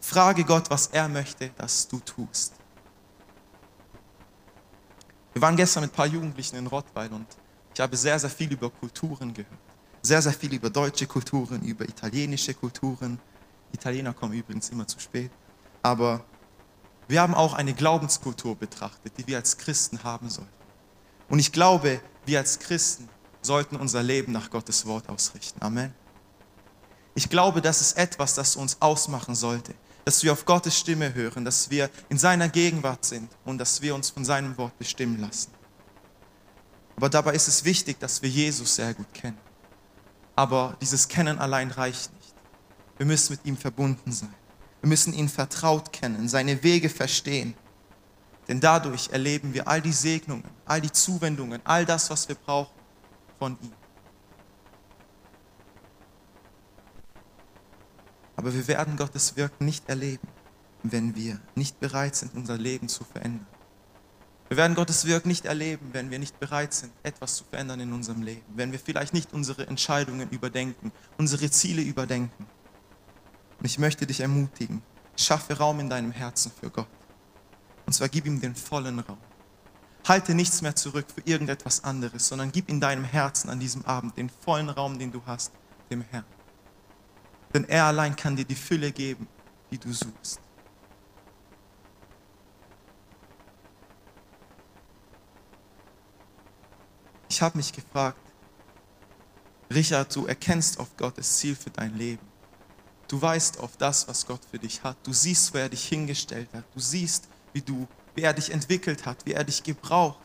Frage 0.00 0.42
Gott, 0.42 0.68
was 0.68 0.88
er 0.88 1.06
möchte, 1.08 1.50
dass 1.50 1.86
du 1.86 2.00
tust. 2.00 2.54
Wir 5.32 5.42
waren 5.42 5.54
gestern 5.54 5.84
mit 5.84 5.92
ein 5.92 5.94
paar 5.94 6.06
Jugendlichen 6.06 6.56
in 6.56 6.66
Rottweil 6.66 7.12
und 7.12 7.28
habe 7.82 7.96
sehr, 7.96 8.18
sehr 8.18 8.30
viel 8.30 8.52
über 8.52 8.70
Kulturen 8.70 9.34
gehört. 9.34 9.52
Sehr, 10.02 10.22
sehr 10.22 10.32
viel 10.32 10.54
über 10.54 10.70
deutsche 10.70 11.06
Kulturen, 11.06 11.62
über 11.62 11.84
italienische 11.84 12.54
Kulturen, 12.54 13.20
Italiener 13.72 14.12
kommen 14.12 14.34
übrigens 14.34 14.68
immer 14.70 14.86
zu 14.86 15.00
spät. 15.00 15.30
Aber 15.82 16.24
wir 17.08 17.20
haben 17.20 17.34
auch 17.34 17.54
eine 17.54 17.74
Glaubenskultur 17.74 18.56
betrachtet, 18.56 19.14
die 19.18 19.26
wir 19.26 19.38
als 19.38 19.58
Christen 19.58 20.02
haben 20.04 20.28
sollten. 20.28 20.50
Und 21.28 21.38
ich 21.38 21.52
glaube, 21.52 22.00
wir 22.26 22.38
als 22.38 22.58
Christen 22.58 23.08
sollten 23.40 23.76
unser 23.76 24.02
Leben 24.02 24.32
nach 24.32 24.50
Gottes 24.50 24.86
Wort 24.86 25.08
ausrichten. 25.08 25.60
Amen. 25.62 25.92
Ich 27.14 27.28
glaube, 27.28 27.60
das 27.60 27.80
ist 27.80 27.98
etwas, 27.98 28.34
das 28.34 28.56
uns 28.56 28.76
ausmachen 28.80 29.34
sollte, 29.34 29.74
dass 30.04 30.22
wir 30.22 30.32
auf 30.32 30.44
Gottes 30.44 30.78
Stimme 30.78 31.14
hören, 31.14 31.44
dass 31.44 31.70
wir 31.70 31.90
in 32.08 32.18
seiner 32.18 32.48
Gegenwart 32.48 33.04
sind 33.04 33.30
und 33.44 33.58
dass 33.58 33.82
wir 33.82 33.94
uns 33.94 34.10
von 34.10 34.24
seinem 34.24 34.56
Wort 34.56 34.78
bestimmen 34.78 35.20
lassen. 35.20 35.50
Aber 36.96 37.08
dabei 37.08 37.34
ist 37.34 37.48
es 37.48 37.64
wichtig, 37.64 37.98
dass 37.98 38.22
wir 38.22 38.28
Jesus 38.28 38.76
sehr 38.76 38.94
gut 38.94 39.12
kennen. 39.14 39.38
Aber 40.36 40.76
dieses 40.80 41.08
Kennen 41.08 41.38
allein 41.38 41.70
reicht 41.70 42.12
nicht. 42.14 42.34
Wir 42.96 43.06
müssen 43.06 43.32
mit 43.32 43.44
ihm 43.44 43.56
verbunden 43.56 44.12
sein. 44.12 44.34
Wir 44.80 44.88
müssen 44.88 45.12
ihn 45.12 45.28
vertraut 45.28 45.92
kennen, 45.92 46.28
seine 46.28 46.62
Wege 46.62 46.88
verstehen. 46.88 47.54
Denn 48.48 48.60
dadurch 48.60 49.10
erleben 49.10 49.54
wir 49.54 49.68
all 49.68 49.80
die 49.80 49.92
Segnungen, 49.92 50.44
all 50.64 50.80
die 50.80 50.90
Zuwendungen, 50.90 51.60
all 51.64 51.86
das, 51.86 52.10
was 52.10 52.28
wir 52.28 52.34
brauchen 52.34 52.74
von 53.38 53.56
ihm. 53.62 53.72
Aber 58.36 58.52
wir 58.52 58.66
werden 58.66 58.96
Gottes 58.96 59.36
Wirken 59.36 59.66
nicht 59.66 59.88
erleben, 59.88 60.26
wenn 60.82 61.14
wir 61.14 61.40
nicht 61.54 61.78
bereit 61.78 62.16
sind, 62.16 62.34
unser 62.34 62.58
Leben 62.58 62.88
zu 62.88 63.04
verändern. 63.04 63.46
Wir 64.52 64.58
werden 64.58 64.74
Gottes 64.74 65.06
Wirken 65.06 65.28
nicht 65.28 65.46
erleben, 65.46 65.88
wenn 65.94 66.10
wir 66.10 66.18
nicht 66.18 66.38
bereit 66.38 66.74
sind, 66.74 66.92
etwas 67.02 67.36
zu 67.36 67.44
verändern 67.44 67.80
in 67.80 67.90
unserem 67.90 68.20
Leben. 68.20 68.44
Wenn 68.54 68.70
wir 68.70 68.78
vielleicht 68.78 69.14
nicht 69.14 69.32
unsere 69.32 69.66
Entscheidungen 69.66 70.28
überdenken, 70.28 70.92
unsere 71.16 71.50
Ziele 71.50 71.80
überdenken. 71.80 72.46
Und 73.58 73.64
ich 73.64 73.78
möchte 73.78 74.06
dich 74.06 74.20
ermutigen, 74.20 74.82
schaffe 75.16 75.56
Raum 75.56 75.80
in 75.80 75.88
deinem 75.88 76.12
Herzen 76.12 76.52
für 76.52 76.68
Gott. 76.68 76.86
Und 77.86 77.94
zwar 77.94 78.10
gib 78.10 78.26
ihm 78.26 78.42
den 78.42 78.54
vollen 78.54 78.98
Raum. 78.98 79.16
Halte 80.06 80.34
nichts 80.34 80.60
mehr 80.60 80.76
zurück 80.76 81.06
für 81.14 81.22
irgendetwas 81.22 81.82
anderes, 81.82 82.28
sondern 82.28 82.52
gib 82.52 82.68
in 82.68 82.78
deinem 82.78 83.04
Herzen 83.04 83.48
an 83.48 83.58
diesem 83.58 83.86
Abend 83.86 84.18
den 84.18 84.28
vollen 84.28 84.68
Raum, 84.68 84.98
den 84.98 85.12
du 85.12 85.22
hast, 85.24 85.52
dem 85.90 86.02
Herrn. 86.10 86.26
Denn 87.54 87.64
er 87.64 87.86
allein 87.86 88.16
kann 88.16 88.36
dir 88.36 88.44
die 88.44 88.54
Fülle 88.54 88.92
geben, 88.92 89.28
die 89.70 89.78
du 89.78 89.90
suchst. 89.94 90.40
Ich 97.32 97.40
habe 97.40 97.56
mich 97.56 97.72
gefragt, 97.72 98.20
Richard, 99.72 100.14
du 100.14 100.26
erkennst 100.26 100.78
auf 100.78 100.94
Gottes 100.98 101.38
Ziel 101.38 101.56
für 101.56 101.70
dein 101.70 101.96
Leben. 101.96 102.26
Du 103.08 103.22
weißt 103.22 103.58
auf 103.58 103.78
das, 103.78 104.06
was 104.06 104.26
Gott 104.26 104.44
für 104.44 104.58
dich 104.58 104.82
hat. 104.82 104.98
Du 105.02 105.14
siehst, 105.14 105.54
wo 105.54 105.56
er 105.56 105.70
dich 105.70 105.88
hingestellt 105.88 106.50
hat. 106.52 106.64
Du 106.74 106.78
siehst, 106.80 107.28
wie, 107.54 107.62
du, 107.62 107.88
wie 108.14 108.20
er 108.20 108.34
dich 108.34 108.50
entwickelt 108.50 109.06
hat, 109.06 109.24
wie 109.24 109.32
er 109.32 109.44
dich 109.44 109.62
gebraucht. 109.62 110.18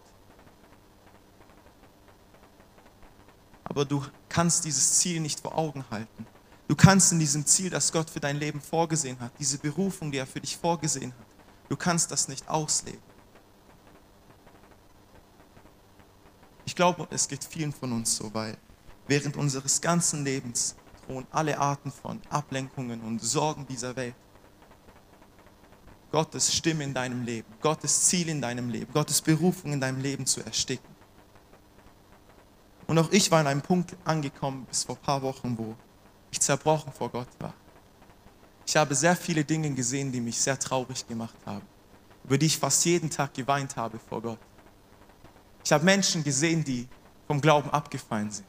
Aber 3.64 3.86
du 3.86 4.06
kannst 4.28 4.66
dieses 4.66 5.00
Ziel 5.00 5.22
nicht 5.22 5.40
vor 5.40 5.58
Augen 5.58 5.86
halten. 5.90 6.28
Du 6.68 6.76
kannst 6.76 7.14
in 7.14 7.20
diesem 7.20 7.46
Ziel, 7.46 7.70
das 7.70 7.94
Gott 7.94 8.10
für 8.10 8.20
dein 8.20 8.36
Leben 8.36 8.60
vorgesehen 8.60 9.18
hat, 9.22 9.32
diese 9.40 9.60
Berufung, 9.60 10.12
die 10.12 10.18
er 10.18 10.28
für 10.28 10.42
dich 10.42 10.58
vorgesehen 10.58 11.14
hat, 11.18 11.28
du 11.70 11.78
kannst 11.78 12.12
das 12.12 12.28
nicht 12.28 12.50
ausleben. 12.50 13.07
Ich 16.68 16.76
glaube, 16.76 17.08
es 17.12 17.30
geht 17.30 17.46
vielen 17.46 17.72
von 17.72 17.94
uns 17.94 18.18
so, 18.18 18.32
weil 18.34 18.58
während 19.08 19.38
unseres 19.38 19.80
ganzen 19.80 20.26
Lebens 20.26 20.76
drohen 21.08 21.26
alle 21.32 21.58
Arten 21.58 21.90
von 21.90 22.20
Ablenkungen 22.30 23.00
und 23.00 23.24
Sorgen 23.24 23.66
dieser 23.66 23.96
Welt. 23.96 24.16
Gottes 26.12 26.54
Stimme 26.54 26.84
in 26.84 26.94
deinem 26.94 27.24
Leben, 27.24 27.48
Gottes 27.62 28.08
Ziel 28.08 28.28
in 28.28 28.42
deinem 28.42 28.70
Leben, 28.70 28.92
Gottes 28.92 29.22
Berufung 29.22 29.72
in 29.72 29.80
deinem 29.80 30.02
Leben 30.02 30.26
zu 30.26 30.42
ersticken. 30.42 30.94
Und 32.86 33.00
auch 33.00 33.12
ich 33.12 33.32
war 33.32 33.40
an 33.40 33.48
einem 33.48 33.62
Punkt 33.62 33.96
angekommen 34.04 34.66
bis 34.66 34.84
vor 34.84 34.98
ein 34.98 35.02
paar 35.02 35.22
Wochen, 35.22 35.58
wo 35.58 35.74
ich 36.32 36.42
zerbrochen 36.42 36.92
vor 36.92 37.10
Gott 37.10 37.30
war. 37.40 37.54
Ich 38.66 38.76
habe 38.76 38.94
sehr 38.94 39.16
viele 39.16 39.46
Dinge 39.46 39.72
gesehen, 39.72 40.12
die 40.12 40.20
mich 40.20 40.38
sehr 40.38 40.60
traurig 40.60 41.08
gemacht 41.08 41.38
haben, 41.46 41.66
über 42.26 42.38
die 42.38 42.48
ich 42.48 42.58
fast 42.58 42.84
jeden 42.84 43.10
Tag 43.10 43.34
geweint 43.34 43.78
habe 43.78 43.98
vor 44.00 44.22
Gott. 44.22 44.40
Ich 45.68 45.74
habe 45.74 45.84
Menschen 45.84 46.24
gesehen, 46.24 46.64
die 46.64 46.88
vom 47.28 47.42
Glauben 47.42 47.70
abgefallen 47.72 48.32
sind. 48.32 48.48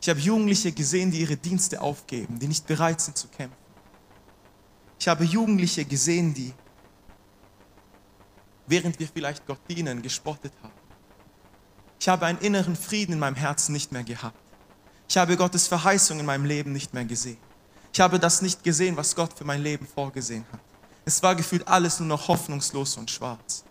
Ich 0.00 0.08
habe 0.08 0.20
Jugendliche 0.20 0.70
gesehen, 0.70 1.10
die 1.10 1.22
ihre 1.22 1.36
Dienste 1.36 1.80
aufgeben, 1.80 2.38
die 2.38 2.46
nicht 2.46 2.64
bereit 2.68 3.00
sind 3.00 3.16
zu 3.18 3.26
kämpfen. 3.26 3.58
Ich 5.00 5.08
habe 5.08 5.24
Jugendliche 5.24 5.84
gesehen, 5.84 6.32
die, 6.32 6.54
während 8.68 8.96
wir 9.00 9.08
vielleicht 9.08 9.44
Gott 9.44 9.58
dienen, 9.68 10.00
gespottet 10.00 10.52
haben. 10.62 10.72
Ich 11.98 12.08
habe 12.08 12.26
einen 12.26 12.38
inneren 12.38 12.76
Frieden 12.76 13.14
in 13.14 13.18
meinem 13.18 13.34
Herzen 13.34 13.72
nicht 13.72 13.90
mehr 13.90 14.04
gehabt. 14.04 14.38
Ich 15.08 15.16
habe 15.16 15.36
Gottes 15.36 15.66
Verheißung 15.66 16.20
in 16.20 16.26
meinem 16.26 16.44
Leben 16.44 16.72
nicht 16.72 16.94
mehr 16.94 17.06
gesehen. 17.06 17.38
Ich 17.92 17.98
habe 17.98 18.20
das 18.20 18.40
nicht 18.40 18.62
gesehen, 18.62 18.96
was 18.96 19.16
Gott 19.16 19.32
für 19.36 19.44
mein 19.44 19.64
Leben 19.64 19.84
vorgesehen 19.84 20.46
hat. 20.52 20.60
Es 21.04 21.20
war 21.24 21.34
gefühlt 21.34 21.66
alles 21.66 21.98
nur 21.98 22.06
noch 22.06 22.28
hoffnungslos 22.28 22.96
und 22.98 23.10
schwarz. 23.10 23.64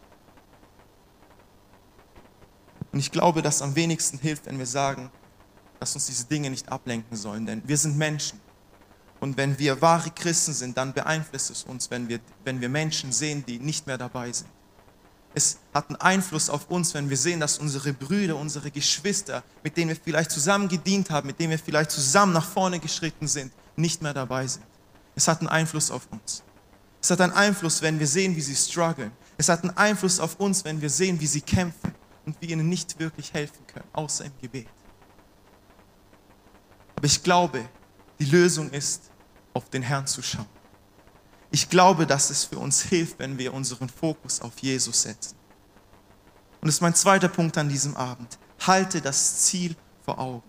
Und 2.92 3.00
ich 3.00 3.12
glaube, 3.12 3.42
dass 3.42 3.62
am 3.62 3.76
wenigsten 3.76 4.18
hilft, 4.18 4.46
wenn 4.46 4.60
wir 4.60 4.66
sagen, 4.66 5.12
dass 5.80 5.94
uns 5.94 6.08
diese 6.08 6.26
Dinge 6.26 6.50
nicht 6.50 6.70
ablenken 6.70 7.16
sollen, 7.18 7.46
denn 7.46 7.62
wir 7.66 7.78
sind 7.78 7.98
Menschen. 7.98 8.40
Und 9.20 9.38
wenn 9.38 9.58
wir 9.58 9.82
wahre 9.82 10.12
Christen 10.12 10.54
sind, 10.54 10.78
dann 10.78 10.94
beeinflusst 10.94 11.50
es 11.50 11.64
uns, 11.64 11.90
wenn 11.90 12.08
wir, 12.08 12.20
wenn 12.44 12.62
wir 12.62 12.70
Menschen 12.70 13.12
sehen, 13.12 13.44
die 13.48 13.60
nicht 13.60 13.88
mehr 13.88 13.98
dabei 13.98 14.32
sind. 14.32 14.50
Es 15.34 15.60
hat 15.74 15.90
einen 15.90 15.98
Einfluss 15.98 16.50
auf 16.50 16.70
uns, 16.70 16.94
wenn 16.94 17.10
wir 17.10 17.18
sehen, 17.18 17.40
dass 17.40 17.60
unsere 17.60 17.94
Brüder, 17.94 18.36
unsere 18.36 18.72
Geschwister, 18.72 19.44
mit 19.64 19.78
denen 19.78 19.90
wir 19.90 19.96
vielleicht 19.96 20.32
zusammen 20.32 20.68
gedient 20.68 21.10
haben, 21.10 21.28
mit 21.28 21.40
denen 21.40 21.52
wir 21.52 21.60
vielleicht 21.60 21.92
zusammen 21.92 22.34
nach 22.34 22.46
vorne 22.46 22.80
geschritten 22.80 23.28
sind, 23.28 23.52
nicht 23.76 24.02
mehr 24.02 24.14
dabei 24.14 24.48
sind. 24.48 24.66
Es 25.16 25.28
hat 25.28 25.40
einen 25.40 25.50
Einfluss 25.50 25.92
auf 25.92 26.08
uns. 26.12 26.44
Es 27.02 27.12
hat 27.12 27.22
einen 27.22 27.34
Einfluss, 27.34 27.82
wenn 27.82 28.00
wir 28.00 28.08
sehen, 28.08 28.36
wie 28.36 28.42
sie 28.42 28.56
strugglen. 28.56 29.12
Es 29.38 29.50
hat 29.50 29.64
einen 29.64 29.78
Einfluss 29.78 30.20
auf 30.20 30.40
uns, 30.40 30.66
wenn 30.66 30.82
wir 30.82 30.90
sehen, 30.90 31.20
wie 31.20 31.28
sie 31.28 31.42
kämpfen 31.42 31.94
und 32.28 32.40
wir 32.42 32.50
ihnen 32.50 32.68
nicht 32.68 33.00
wirklich 33.00 33.34
helfen 33.34 33.66
können, 33.66 33.88
außer 33.94 34.26
im 34.26 34.34
Gebet. 34.42 34.68
Aber 36.96 37.06
ich 37.06 37.24
glaube, 37.24 37.68
die 38.20 38.26
Lösung 38.26 38.70
ist, 38.70 39.10
auf 39.54 39.70
den 39.70 39.82
Herrn 39.82 40.06
zu 40.06 40.22
schauen. 40.22 40.46
Ich 41.50 41.70
glaube, 41.70 42.06
dass 42.06 42.30
es 42.30 42.44
für 42.44 42.60
uns 42.60 42.82
hilft, 42.82 43.18
wenn 43.18 43.38
wir 43.38 43.54
unseren 43.54 43.88
Fokus 43.88 44.42
auf 44.42 44.60
Jesus 44.60 45.04
setzen. 45.04 45.36
Und 46.60 46.68
das 46.68 46.76
ist 46.76 46.82
mein 46.82 46.94
zweiter 46.94 47.30
Punkt 47.30 47.58
an 47.58 47.70
diesem 47.70 47.96
Abend. 47.96 48.38
Halte 48.60 49.02
das 49.02 49.46
Ziel 49.46 49.76
vor 50.04 50.20
Augen. 50.20 50.44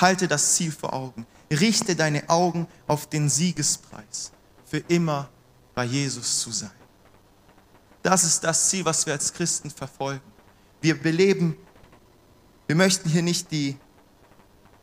Halte 0.00 0.28
das 0.28 0.54
Ziel 0.54 0.70
vor 0.70 0.92
Augen. 0.92 1.26
Richte 1.50 1.96
deine 1.96 2.28
Augen 2.30 2.68
auf 2.86 3.08
den 3.08 3.28
Siegespreis, 3.28 4.30
für 4.64 4.78
immer 4.78 5.28
bei 5.74 5.84
Jesus 5.84 6.40
zu 6.40 6.52
sein. 6.52 6.70
Das 8.02 8.22
ist 8.24 8.44
das 8.44 8.68
Ziel, 8.68 8.84
was 8.84 9.04
wir 9.04 9.12
als 9.12 9.32
Christen 9.32 9.70
verfolgen. 9.70 10.31
Wir 10.82 11.00
beleben, 11.00 11.56
wir 12.66 12.76
möchten 12.76 13.08
hier 13.08 13.22
nicht 13.22 13.50
die, 13.52 13.78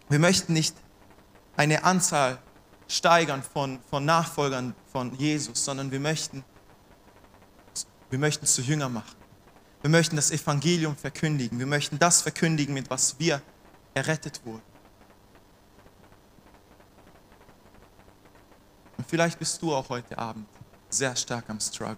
wir 0.08 0.20
möchten 0.20 0.54
nicht 0.54 0.76
eine 1.58 1.84
Anzahl 1.84 2.40
steigern 2.88 3.44
von, 3.44 3.80
von 3.90 4.06
Nachfolgern 4.06 4.74
von 4.92 5.14
Jesus, 5.16 5.64
sondern 5.66 5.92
wir 5.92 6.00
möchten, 6.00 6.44
wir 8.10 8.18
möchten 8.18 8.46
zu 8.46 8.62
Jünger 8.62 8.90
machen. 8.90 9.18
Wir 9.82 9.90
möchten 9.90 10.16
das 10.16 10.32
Evangelium 10.32 10.96
verkündigen. 10.96 11.60
Wir 11.60 11.66
möchten 11.66 12.00
das 12.00 12.22
verkündigen, 12.22 12.74
mit 12.74 12.90
was 12.90 13.20
wir 13.20 13.42
errettet 13.94 14.42
wurden. 14.46 14.64
Und 18.98 19.06
vielleicht 19.08 19.38
bist 19.38 19.62
du 19.62 19.74
auch 19.74 19.90
heute 19.90 20.18
Abend 20.18 20.48
sehr 20.90 21.16
stark 21.16 21.50
am 21.50 21.60
Struggle. 21.60 21.98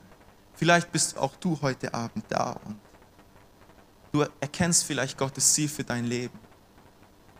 Vielleicht 0.54 0.92
bist 0.92 1.18
auch 1.18 1.36
du 1.38 1.60
heute 1.62 1.94
Abend 1.94 2.26
da 2.30 2.52
und 2.66 2.80
du 4.12 4.26
erkennst 4.40 4.84
vielleicht 4.84 5.18
Gottes 5.18 5.54
Ziel 5.54 5.70
für 5.70 5.84
dein 5.84 6.06
Leben. 6.06 6.38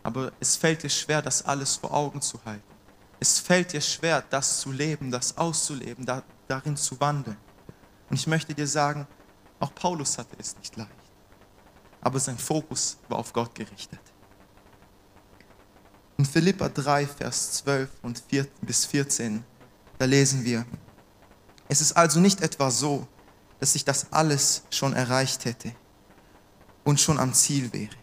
Aber 0.02 0.32
es 0.40 0.56
fällt 0.56 0.82
dir 0.82 0.90
schwer, 0.90 1.22
das 1.22 1.44
alles 1.44 1.76
vor 1.76 1.92
Augen 1.92 2.20
zu 2.20 2.42
halten. 2.44 2.62
Es 3.20 3.38
fällt 3.38 3.72
dir 3.72 3.80
schwer, 3.80 4.22
das 4.30 4.60
zu 4.60 4.72
leben, 4.72 5.10
das 5.10 5.36
auszuleben, 5.36 6.04
da, 6.04 6.22
darin 6.48 6.76
zu 6.76 6.98
wandeln. 6.98 7.36
Und 8.10 8.16
ich 8.16 8.26
möchte 8.26 8.52
dir 8.52 8.66
sagen, 8.66 9.06
auch 9.60 9.72
Paulus 9.74 10.18
hatte 10.18 10.36
es 10.38 10.56
nicht 10.56 10.76
leicht. 10.76 10.90
Aber 12.00 12.18
sein 12.18 12.36
Fokus 12.36 12.96
war 13.08 13.18
auf 13.18 13.32
Gott 13.32 13.54
gerichtet. 13.54 14.00
In 16.16 16.24
Philippa 16.24 16.68
3, 16.68 17.06
Vers 17.06 17.52
12 17.52 17.90
und 18.02 18.22
4, 18.28 18.46
bis 18.62 18.86
14, 18.86 19.44
da 19.98 20.04
lesen 20.04 20.44
wir, 20.44 20.66
es 21.68 21.80
ist 21.80 21.92
also 21.92 22.18
nicht 22.18 22.40
etwa 22.40 22.70
so, 22.70 23.06
dass 23.60 23.76
ich 23.76 23.84
das 23.84 24.12
alles 24.12 24.64
schon 24.70 24.94
erreicht 24.94 25.44
hätte 25.44 25.72
und 26.84 27.00
schon 27.00 27.18
am 27.18 27.32
Ziel 27.34 27.72
wäre. 27.72 27.94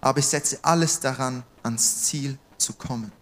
Aber 0.00 0.18
ich 0.18 0.26
setze 0.26 0.58
alles 0.62 1.00
daran, 1.00 1.44
ans 1.62 2.02
Ziel 2.02 2.38
zu 2.58 2.74
kommen 2.74 3.12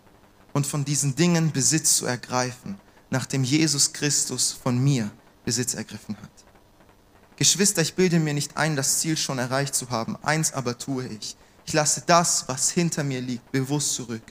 und 0.53 0.67
von 0.67 0.85
diesen 0.85 1.15
Dingen 1.15 1.53
Besitz 1.53 1.97
zu 1.97 2.07
ergreifen, 2.07 2.79
nachdem 3.11 3.45
Jesus 3.45 3.93
Christus 3.93 4.53
von 4.53 4.79
mir 4.79 5.11
Besitz 5.45 5.75
ergriffen 5.75 6.17
hat. 6.21 6.31
Geschwister, 7.37 7.83
ich 7.83 7.95
bilde 7.95 8.21
mir 8.21 8.35
nicht 8.35 8.57
ein, 8.57 8.77
das 8.77 9.01
Ziel 9.01 9.17
schon 9.17 9.39
erreicht 9.39 9.75
zu 9.75 9.91
haben. 9.91 10.17
Eins 10.23 10.53
aber 10.53 10.79
tue 10.79 11.07
ich. 11.07 11.37
Ich 11.65 11.73
lasse 11.73 12.03
das, 12.07 12.49
was 12.49 12.71
hinter 12.71 13.05
mir 13.05 13.21
liegt, 13.21 13.51
bewusst 13.53 13.95
zurück, 13.95 14.23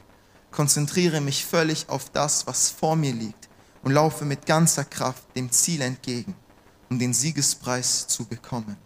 konzentriere 0.52 1.22
mich 1.22 1.46
völlig 1.46 1.90
auf 1.90 2.10
das, 2.10 2.46
was 2.46 2.70
vor 2.70 2.96
mir 2.96 3.14
liegt 3.14 3.50
und 3.84 3.94
laufe 3.94 4.26
mit 4.26 4.46
ganzer 4.46 4.84
Kraft 4.84 5.24
dem 5.36 5.52
Ziel 5.52 5.82
entgegen, 5.82 6.36
um 6.90 7.00
den 7.00 7.14
Siegespreis 7.14 8.08
zu 8.08 8.26
bekommen. 8.26 8.78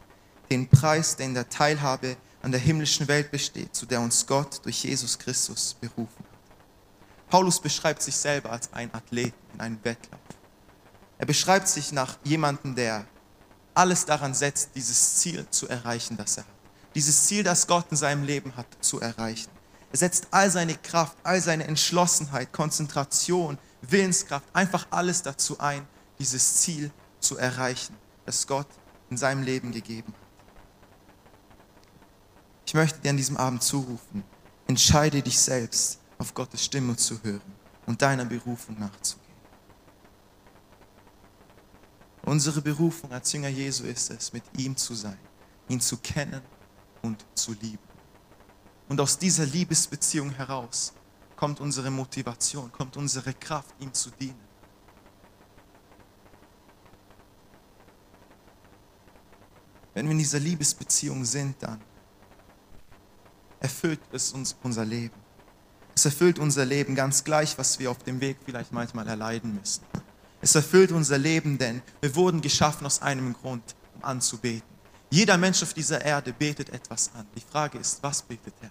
Den 0.49 0.69
Preis, 0.69 1.15
der 1.15 1.25
in 1.27 1.33
der 1.33 1.49
Teilhabe 1.49 2.17
an 2.41 2.51
der 2.51 2.59
himmlischen 2.59 3.07
Welt 3.07 3.31
besteht, 3.31 3.75
zu 3.75 3.85
der 3.85 4.01
uns 4.01 4.25
Gott 4.27 4.63
durch 4.63 4.83
Jesus 4.83 5.17
Christus 5.17 5.75
berufen 5.81 6.19
hat. 6.19 7.29
Paulus 7.29 7.59
beschreibt 7.59 8.01
sich 8.01 8.15
selber 8.15 8.51
als 8.51 8.71
ein 8.71 8.93
Athlet 8.93 9.33
in 9.53 9.59
einem 9.61 9.79
Wettlauf. 9.83 10.19
Er 11.17 11.25
beschreibt 11.25 11.67
sich 11.67 11.91
nach 11.91 12.17
jemandem, 12.23 12.75
der 12.75 13.05
alles 13.73 14.05
daran 14.05 14.33
setzt, 14.33 14.69
dieses 14.75 15.15
Ziel 15.15 15.45
zu 15.49 15.67
erreichen, 15.67 16.17
das 16.17 16.37
er 16.37 16.43
hat. 16.43 16.49
Dieses 16.93 17.25
Ziel, 17.25 17.43
das 17.43 17.67
Gott 17.67 17.87
in 17.89 17.97
seinem 17.97 18.23
Leben 18.23 18.55
hat, 18.55 18.67
zu 18.79 19.01
erreichen. 19.01 19.49
Er 19.91 19.97
setzt 19.97 20.27
all 20.31 20.49
seine 20.49 20.75
Kraft, 20.75 21.17
all 21.23 21.41
seine 21.41 21.65
Entschlossenheit, 21.65 22.53
Konzentration, 22.53 23.57
Willenskraft, 23.81 24.45
einfach 24.53 24.87
alles 24.91 25.21
dazu 25.21 25.59
ein, 25.59 25.87
dieses 26.19 26.57
Ziel 26.57 26.91
zu 27.19 27.37
erreichen, 27.37 27.95
das 28.25 28.45
Gott 28.47 28.67
in 29.09 29.17
seinem 29.17 29.43
Leben 29.43 29.71
gegeben 29.71 30.13
hat. 30.13 30.24
Ich 32.65 32.73
möchte 32.73 32.99
dir 32.99 33.11
an 33.11 33.17
diesem 33.17 33.37
Abend 33.37 33.61
zurufen, 33.61 34.23
entscheide 34.67 35.21
dich 35.21 35.39
selbst, 35.39 35.99
auf 36.17 36.33
Gottes 36.33 36.63
Stimme 36.65 36.95
zu 36.95 37.21
hören 37.23 37.53
und 37.85 38.01
deiner 38.01 38.25
Berufung 38.25 38.79
nachzugehen. 38.79 39.25
Unsere 42.23 42.61
Berufung 42.61 43.11
als 43.11 43.31
Jünger 43.33 43.49
Jesu 43.49 43.83
ist 43.83 44.09
es, 44.09 44.33
mit 44.33 44.43
ihm 44.57 44.75
zu 44.75 44.95
sein, 44.95 45.19
ihn 45.69 45.79
zu 45.79 45.97
kennen 45.97 46.41
und 47.03 47.23
zu 47.35 47.53
lieben. 47.53 47.77
Und 48.89 48.99
aus 48.99 49.19
dieser 49.19 49.45
Liebesbeziehung 49.45 50.31
heraus 50.31 50.93
kommt 51.35 51.59
unsere 51.59 51.91
Motivation, 51.91 52.71
kommt 52.71 52.97
unsere 52.97 53.33
Kraft, 53.33 53.75
ihm 53.79 53.93
zu 53.93 54.09
dienen. 54.09 54.39
Wenn 59.93 60.07
wir 60.07 60.11
in 60.11 60.17
dieser 60.17 60.39
Liebesbeziehung 60.39 61.23
sind, 61.25 61.61
dann 61.61 61.79
erfüllt 63.65 63.99
es 64.11 64.31
uns 64.31 64.55
unser 64.61 64.85
Leben. 64.85 65.15
Es 65.95 66.05
erfüllt 66.05 66.37
unser 66.37 66.65
Leben 66.65 66.93
ganz 66.93 67.23
gleich, 67.23 67.57
was 67.57 67.79
wir 67.79 67.89
auf 67.89 67.97
dem 68.03 68.21
Weg 68.21 68.37
vielleicht 68.45 68.71
manchmal 68.71 69.07
erleiden 69.07 69.55
müssen. 69.55 69.83
Es 70.39 70.53
erfüllt 70.53 70.91
unser 70.91 71.17
Leben, 71.17 71.57
denn 71.57 71.81
wir 71.99 72.15
wurden 72.15 72.41
geschaffen 72.41 72.85
aus 72.85 73.01
einem 73.01 73.33
Grund, 73.33 73.75
um 73.95 74.03
anzubeten. 74.03 74.69
Jeder 75.09 75.37
Mensch 75.39 75.63
auf 75.63 75.73
dieser 75.73 75.99
Erde 76.05 76.31
betet 76.31 76.69
etwas 76.69 77.09
an. 77.15 77.25
Die 77.35 77.41
Frage 77.41 77.79
ist, 77.79 78.03
was 78.03 78.21
betet 78.21 78.53
er? 78.61 78.69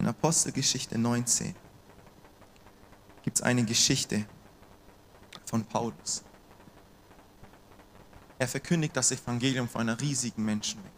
In 0.00 0.08
Apostelgeschichte 0.08 0.98
19 0.98 1.54
gibt 3.22 3.36
es 3.36 3.42
eine 3.42 3.64
Geschichte 3.64 4.24
von 5.44 5.64
Paulus. 5.64 6.24
Er 8.38 8.46
verkündigt 8.46 8.96
das 8.96 9.10
Evangelium 9.10 9.68
vor 9.68 9.80
einer 9.80 10.00
riesigen 10.00 10.44
Menschenmenge. 10.44 10.92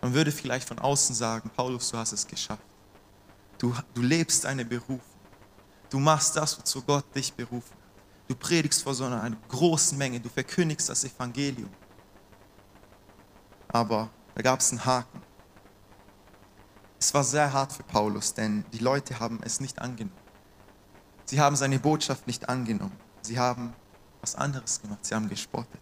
Man 0.00 0.12
würde 0.14 0.30
vielleicht 0.30 0.68
von 0.68 0.78
außen 0.78 1.14
sagen, 1.14 1.50
Paulus, 1.50 1.90
du 1.90 1.96
hast 1.96 2.12
es 2.12 2.26
geschafft. 2.26 2.62
Du, 3.58 3.74
du 3.94 4.02
lebst 4.02 4.46
eine 4.46 4.64
Berufung. 4.64 5.00
Du 5.90 5.98
machst 5.98 6.36
das, 6.36 6.58
wozu 6.58 6.82
Gott 6.82 7.04
dich 7.14 7.32
berufen 7.32 7.72
hat. 7.72 7.78
Du 8.28 8.34
predigst 8.34 8.82
vor 8.82 8.94
so 8.94 9.04
einer 9.04 9.30
großen 9.48 9.96
Menge. 9.96 10.20
Du 10.20 10.28
verkündigst 10.28 10.88
das 10.88 11.02
Evangelium. 11.02 11.70
Aber 13.68 14.10
da 14.34 14.42
gab 14.42 14.60
es 14.60 14.70
einen 14.70 14.84
Haken. 14.84 15.22
Es 17.00 17.12
war 17.14 17.24
sehr 17.24 17.52
hart 17.52 17.72
für 17.72 17.84
Paulus, 17.84 18.34
denn 18.34 18.64
die 18.72 18.78
Leute 18.78 19.18
haben 19.18 19.40
es 19.42 19.60
nicht 19.60 19.80
angenommen. 19.80 20.16
Sie 21.24 21.40
haben 21.40 21.56
seine 21.56 21.78
Botschaft 21.78 22.26
nicht 22.26 22.48
angenommen. 22.48 22.96
Sie 23.22 23.38
haben 23.38 23.72
was 24.20 24.34
anderes 24.34 24.80
gemacht. 24.80 25.04
Sie 25.04 25.14
haben 25.14 25.28
gespottet. 25.28 25.80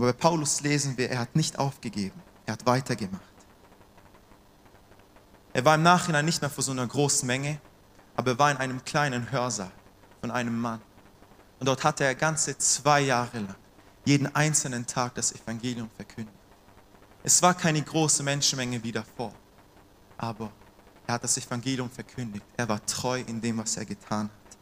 Aber 0.00 0.14
bei 0.14 0.18
Paulus 0.18 0.62
lesen 0.62 0.96
wir, 0.96 1.10
er 1.10 1.18
hat 1.18 1.36
nicht 1.36 1.58
aufgegeben. 1.58 2.18
Er 2.46 2.54
hat 2.54 2.64
weitergemacht. 2.64 3.20
Er 5.52 5.62
war 5.66 5.74
im 5.74 5.82
Nachhinein 5.82 6.24
nicht 6.24 6.40
mehr 6.40 6.48
vor 6.48 6.64
so 6.64 6.72
einer 6.72 6.86
großen 6.86 7.26
Menge, 7.26 7.60
aber 8.16 8.30
er 8.30 8.38
war 8.38 8.50
in 8.50 8.56
einem 8.56 8.82
kleinen 8.82 9.30
Hörsaal 9.30 9.70
von 10.22 10.30
einem 10.30 10.58
Mann. 10.58 10.80
Und 11.58 11.66
dort 11.66 11.84
hatte 11.84 12.04
er 12.04 12.14
ganze 12.14 12.56
zwei 12.56 13.02
Jahre 13.02 13.40
lang 13.40 13.56
jeden 14.06 14.34
einzelnen 14.34 14.86
Tag 14.86 15.16
das 15.16 15.32
Evangelium 15.32 15.90
verkündet. 15.94 16.34
Es 17.22 17.42
war 17.42 17.52
keine 17.52 17.82
große 17.82 18.22
Menschenmenge 18.22 18.82
wie 18.82 18.92
davor, 18.92 19.34
aber 20.16 20.50
er 21.06 21.12
hat 21.12 21.24
das 21.24 21.36
Evangelium 21.36 21.90
verkündigt. 21.90 22.46
Er 22.56 22.66
war 22.66 22.82
treu 22.86 23.20
in 23.20 23.38
dem, 23.38 23.58
was 23.58 23.76
er 23.76 23.84
getan 23.84 24.30
hat. 24.30 24.58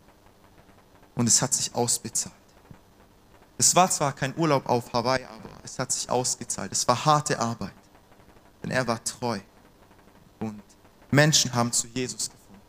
Und 1.15 1.29
es 1.29 1.41
hat 1.41 1.55
sich 1.55 1.73
ausbezahlt. 1.73 2.35
Es 3.59 3.75
war 3.75 3.91
zwar 3.91 4.13
kein 4.13 4.37
Urlaub 4.37 4.69
auf 4.69 4.93
Hawaii, 4.93 5.25
aber 5.25 5.51
es 5.65 5.79
hat 5.81 5.91
sich 5.91 6.09
ausgezahlt. 6.09 6.71
Es 6.71 6.87
war 6.87 7.05
harte 7.05 7.39
Arbeit, 7.41 7.75
denn 8.63 8.71
er 8.71 8.87
war 8.87 9.03
treu. 9.03 9.41
Und 10.39 10.63
Menschen 11.11 11.53
haben 11.53 11.73
zu 11.73 11.89
Jesus 11.89 12.31
gefunden. 12.31 12.63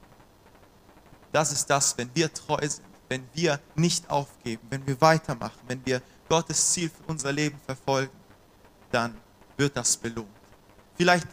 Das 1.31 1.51
ist 1.51 1.69
das, 1.69 1.95
wenn 1.95 2.09
wir 2.15 2.33
treu 2.33 2.67
sind, 2.67 2.87
wenn 3.07 3.23
wir 3.33 3.59
nicht 3.75 4.09
aufgeben, 4.09 4.65
wenn 4.71 4.85
wir 4.87 4.99
weitermachen, 4.99 5.59
wenn 5.67 5.85
wir 5.85 6.01
Gottes 6.27 6.71
Ziel 6.71 6.89
für 6.89 7.03
unser 7.11 7.31
Leben 7.31 7.59
verfolgen, 7.65 8.13
dann 8.91 9.15
wird 9.57 9.77
das 9.77 9.95
belohnt. 9.95 10.27
Vielleicht 10.95 11.27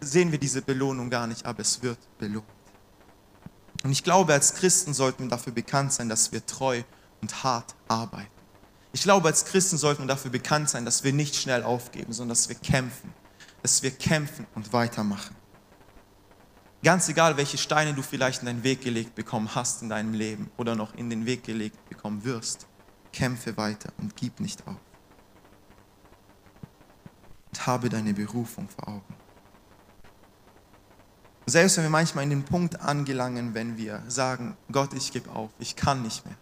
sehen 0.00 0.30
wir 0.30 0.38
diese 0.38 0.62
Belohnung 0.62 1.10
gar 1.10 1.26
nicht, 1.26 1.44
aber 1.44 1.60
es 1.60 1.82
wird 1.82 1.98
belohnt. 2.18 2.46
Und 3.82 3.90
ich 3.90 4.04
glaube, 4.04 4.32
als 4.32 4.54
Christen 4.54 4.94
sollten 4.94 5.24
wir 5.24 5.30
dafür 5.30 5.52
bekannt 5.52 5.92
sein, 5.92 6.08
dass 6.08 6.30
wir 6.32 6.44
treu 6.46 6.82
und 7.20 7.42
hart 7.42 7.74
arbeiten. 7.88 8.39
Ich 8.92 9.02
glaube, 9.02 9.28
als 9.28 9.44
Christen 9.44 9.78
sollten 9.78 10.02
wir 10.02 10.08
dafür 10.08 10.30
bekannt 10.30 10.68
sein, 10.68 10.84
dass 10.84 11.04
wir 11.04 11.12
nicht 11.12 11.36
schnell 11.36 11.62
aufgeben, 11.62 12.12
sondern 12.12 12.30
dass 12.30 12.48
wir 12.48 12.56
kämpfen, 12.56 13.12
dass 13.62 13.82
wir 13.82 13.90
kämpfen 13.90 14.46
und 14.54 14.72
weitermachen. 14.72 15.36
Ganz 16.82 17.08
egal, 17.08 17.36
welche 17.36 17.58
Steine 17.58 17.94
du 17.94 18.02
vielleicht 18.02 18.40
in 18.40 18.46
deinen 18.46 18.64
Weg 18.64 18.80
gelegt 18.80 19.14
bekommen 19.14 19.54
hast 19.54 19.82
in 19.82 19.90
deinem 19.90 20.14
Leben 20.14 20.50
oder 20.56 20.74
noch 20.74 20.94
in 20.94 21.10
den 21.10 21.26
Weg 21.26 21.44
gelegt 21.44 21.88
bekommen 21.88 22.24
wirst, 22.24 22.66
kämpfe 23.12 23.56
weiter 23.56 23.92
und 23.98 24.16
gib 24.16 24.40
nicht 24.40 24.66
auf 24.66 24.76
und 27.50 27.66
habe 27.66 27.88
deine 27.88 28.14
Berufung 28.14 28.68
vor 28.68 28.88
Augen. 28.88 29.14
Selbst 31.46 31.76
wenn 31.76 31.84
wir 31.84 31.90
manchmal 31.90 32.24
in 32.24 32.30
den 32.30 32.44
Punkt 32.44 32.80
angelangen, 32.80 33.54
wenn 33.54 33.76
wir 33.76 34.02
sagen, 34.06 34.56
Gott, 34.70 34.94
ich 34.94 35.12
gebe 35.12 35.30
auf, 35.30 35.50
ich 35.58 35.74
kann 35.74 36.02
nicht 36.02 36.24
mehr. 36.24 36.36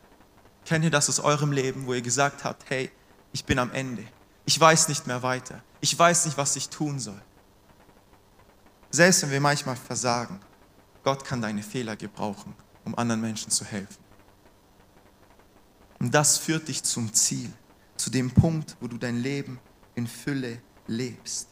Kennt 0.68 0.84
ihr 0.84 0.90
das 0.90 1.08
aus 1.08 1.18
eurem 1.20 1.50
Leben, 1.50 1.86
wo 1.86 1.94
ihr 1.94 2.02
gesagt 2.02 2.44
habt, 2.44 2.68
hey, 2.68 2.90
ich 3.32 3.46
bin 3.46 3.58
am 3.58 3.72
Ende, 3.72 4.04
ich 4.44 4.60
weiß 4.60 4.88
nicht 4.88 5.06
mehr 5.06 5.22
weiter, 5.22 5.62
ich 5.80 5.98
weiß 5.98 6.26
nicht, 6.26 6.36
was 6.36 6.56
ich 6.56 6.68
tun 6.68 7.00
soll. 7.00 7.22
Selbst 8.90 9.22
wenn 9.22 9.30
wir 9.30 9.40
manchmal 9.40 9.76
versagen, 9.76 10.38
Gott 11.04 11.24
kann 11.24 11.40
deine 11.40 11.62
Fehler 11.62 11.96
gebrauchen, 11.96 12.54
um 12.84 12.98
anderen 12.98 13.22
Menschen 13.22 13.50
zu 13.50 13.64
helfen. 13.64 14.04
Und 16.00 16.14
das 16.14 16.36
führt 16.36 16.68
dich 16.68 16.82
zum 16.82 17.14
Ziel, 17.14 17.50
zu 17.96 18.10
dem 18.10 18.30
Punkt, 18.30 18.76
wo 18.78 18.88
du 18.88 18.98
dein 18.98 19.22
Leben 19.22 19.58
in 19.94 20.06
Fülle 20.06 20.60
lebst. 20.86 21.48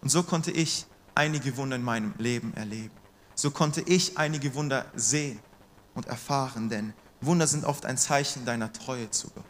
Und 0.00 0.08
so 0.08 0.24
konnte 0.24 0.50
ich 0.50 0.86
einige 1.14 1.56
Wunder 1.56 1.76
in 1.76 1.84
meinem 1.84 2.14
Leben 2.18 2.52
erleben. 2.54 2.96
So 3.36 3.52
konnte 3.52 3.80
ich 3.82 4.18
einige 4.18 4.56
Wunder 4.56 4.86
sehen 4.96 5.38
und 5.94 6.06
erfahren, 6.06 6.68
denn 6.68 6.94
Wunder 7.20 7.46
sind 7.46 7.64
oft 7.64 7.84
ein 7.84 7.98
Zeichen 7.98 8.44
deiner 8.44 8.72
Treue 8.72 9.10
zu 9.10 9.30
Gott. 9.30 9.44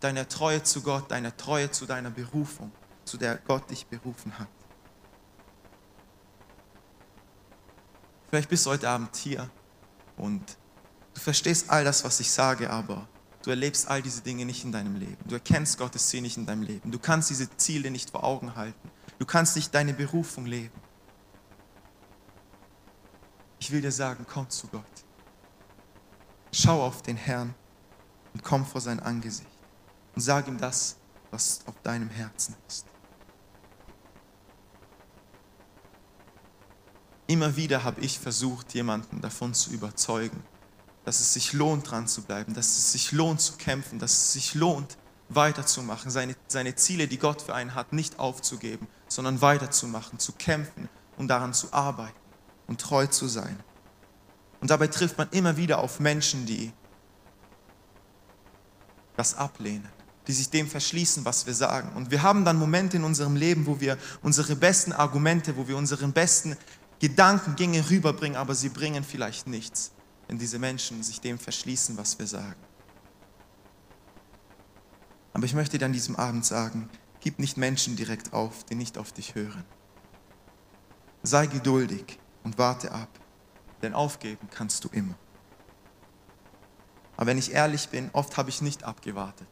Deiner 0.00 0.28
Treue 0.28 0.62
zu 0.62 0.82
Gott, 0.82 1.10
deiner 1.10 1.36
Treue 1.36 1.70
zu 1.70 1.86
deiner 1.86 2.10
Berufung, 2.10 2.72
zu 3.04 3.16
der 3.16 3.36
Gott 3.36 3.70
dich 3.70 3.86
berufen 3.86 4.38
hat. 4.38 4.48
Vielleicht 8.28 8.48
bist 8.48 8.66
du 8.66 8.70
heute 8.70 8.88
Abend 8.88 9.14
hier 9.16 9.48
und 10.16 10.42
du 11.14 11.20
verstehst 11.20 11.70
all 11.70 11.84
das, 11.84 12.04
was 12.04 12.20
ich 12.20 12.30
sage, 12.30 12.68
aber 12.68 13.06
Du 13.46 13.50
erlebst 13.50 13.86
all 13.86 14.02
diese 14.02 14.22
Dinge 14.22 14.44
nicht 14.44 14.64
in 14.64 14.72
deinem 14.72 14.96
Leben. 14.96 15.18
Du 15.24 15.36
erkennst 15.36 15.78
Gottes 15.78 16.08
Ziel 16.08 16.20
nicht 16.20 16.36
in 16.36 16.46
deinem 16.46 16.62
Leben. 16.62 16.90
Du 16.90 16.98
kannst 16.98 17.30
diese 17.30 17.48
Ziele 17.56 17.92
nicht 17.92 18.10
vor 18.10 18.24
Augen 18.24 18.56
halten. 18.56 18.90
Du 19.20 19.24
kannst 19.24 19.54
nicht 19.54 19.72
deine 19.72 19.94
Berufung 19.94 20.46
leben. 20.46 20.74
Ich 23.60 23.70
will 23.70 23.80
dir 23.80 23.92
sagen, 23.92 24.26
komm 24.28 24.50
zu 24.50 24.66
Gott. 24.66 24.82
Schau 26.58 26.82
auf 26.82 27.02
den 27.02 27.18
Herrn 27.18 27.54
und 28.32 28.42
komm 28.42 28.64
vor 28.64 28.80
sein 28.80 28.98
Angesicht 28.98 29.58
und 30.14 30.22
sag 30.22 30.48
ihm 30.48 30.56
das, 30.56 30.96
was 31.30 31.60
auf 31.66 31.74
deinem 31.82 32.08
Herzen 32.08 32.56
ist. 32.66 32.86
Immer 37.26 37.56
wieder 37.56 37.84
habe 37.84 38.00
ich 38.00 38.18
versucht, 38.18 38.72
jemanden 38.72 39.20
davon 39.20 39.52
zu 39.52 39.70
überzeugen, 39.70 40.42
dass 41.04 41.20
es 41.20 41.34
sich 41.34 41.52
lohnt, 41.52 41.90
dran 41.90 42.08
zu 42.08 42.22
bleiben, 42.22 42.54
dass 42.54 42.68
es 42.68 42.92
sich 42.92 43.12
lohnt 43.12 43.42
zu 43.42 43.58
kämpfen, 43.58 43.98
dass 43.98 44.12
es 44.12 44.32
sich 44.32 44.54
lohnt, 44.54 44.96
weiterzumachen, 45.28 46.10
seine, 46.10 46.36
seine 46.46 46.74
Ziele, 46.74 47.06
die 47.06 47.18
Gott 47.18 47.42
für 47.42 47.54
einen 47.54 47.74
hat, 47.74 47.92
nicht 47.92 48.18
aufzugeben, 48.18 48.88
sondern 49.08 49.42
weiterzumachen, 49.42 50.18
zu 50.18 50.32
kämpfen 50.32 50.88
und 51.18 51.28
daran 51.28 51.52
zu 51.52 51.74
arbeiten 51.74 52.16
und 52.66 52.80
treu 52.80 53.06
zu 53.06 53.28
sein. 53.28 53.62
Und 54.60 54.70
dabei 54.70 54.86
trifft 54.86 55.18
man 55.18 55.28
immer 55.30 55.56
wieder 55.56 55.78
auf 55.78 56.00
Menschen, 56.00 56.46
die 56.46 56.72
das 59.16 59.34
ablehnen, 59.34 59.88
die 60.26 60.32
sich 60.32 60.50
dem 60.50 60.68
verschließen, 60.68 61.24
was 61.24 61.46
wir 61.46 61.54
sagen. 61.54 61.92
Und 61.94 62.10
wir 62.10 62.22
haben 62.22 62.44
dann 62.44 62.58
Momente 62.58 62.96
in 62.96 63.04
unserem 63.04 63.36
Leben, 63.36 63.66
wo 63.66 63.80
wir 63.80 63.98
unsere 64.22 64.56
besten 64.56 64.92
Argumente, 64.92 65.56
wo 65.56 65.68
wir 65.68 65.76
unseren 65.76 66.12
besten 66.12 66.56
Gedankengänge 66.98 67.90
rüberbringen, 67.90 68.36
aber 68.36 68.54
sie 68.54 68.68
bringen 68.68 69.04
vielleicht 69.04 69.46
nichts, 69.46 69.92
wenn 70.28 70.38
diese 70.38 70.58
Menschen 70.58 71.02
sich 71.02 71.20
dem 71.20 71.38
verschließen, 71.38 71.96
was 71.96 72.18
wir 72.18 72.26
sagen. 72.26 72.60
Aber 75.34 75.44
ich 75.44 75.54
möchte 75.54 75.76
dir 75.76 75.84
an 75.84 75.92
diesem 75.92 76.16
Abend 76.16 76.46
sagen, 76.46 76.88
gib 77.20 77.38
nicht 77.38 77.58
Menschen 77.58 77.96
direkt 77.96 78.32
auf, 78.32 78.64
die 78.64 78.74
nicht 78.74 78.96
auf 78.96 79.12
dich 79.12 79.34
hören. 79.34 79.64
Sei 81.22 81.46
geduldig 81.46 82.18
und 82.42 82.56
warte 82.56 82.92
ab, 82.92 83.10
denn 83.82 83.94
aufgeben 83.94 84.48
kannst 84.50 84.84
du 84.84 84.88
immer. 84.88 85.14
Aber 87.16 87.26
wenn 87.26 87.38
ich 87.38 87.52
ehrlich 87.52 87.88
bin, 87.88 88.10
oft 88.12 88.36
habe 88.36 88.50
ich 88.50 88.60
nicht 88.60 88.84
abgewartet. 88.84 89.48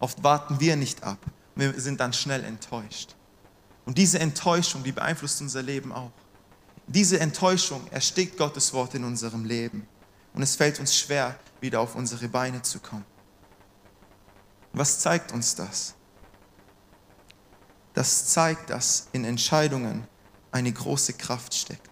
Oft 0.00 0.22
warten 0.24 0.60
wir 0.60 0.76
nicht 0.76 1.04
ab. 1.04 1.18
Wir 1.54 1.78
sind 1.78 2.00
dann 2.00 2.12
schnell 2.12 2.44
enttäuscht. 2.44 3.14
Und 3.84 3.98
diese 3.98 4.18
Enttäuschung, 4.18 4.82
die 4.82 4.92
beeinflusst 4.92 5.40
unser 5.40 5.62
Leben 5.62 5.92
auch. 5.92 6.12
Diese 6.86 7.20
Enttäuschung 7.20 7.86
erstickt 7.90 8.36
Gottes 8.36 8.72
Wort 8.72 8.94
in 8.94 9.04
unserem 9.04 9.44
Leben. 9.44 9.86
Und 10.34 10.42
es 10.42 10.56
fällt 10.56 10.80
uns 10.80 10.96
schwer, 10.96 11.38
wieder 11.60 11.80
auf 11.80 11.94
unsere 11.94 12.28
Beine 12.28 12.62
zu 12.62 12.80
kommen. 12.80 13.04
Was 14.72 15.00
zeigt 15.00 15.32
uns 15.32 15.54
das? 15.54 15.94
Das 17.94 18.26
zeigt, 18.26 18.70
dass 18.70 19.08
in 19.12 19.24
Entscheidungen 19.24 20.06
eine 20.52 20.72
große 20.72 21.12
Kraft 21.14 21.54
steckt. 21.54 21.89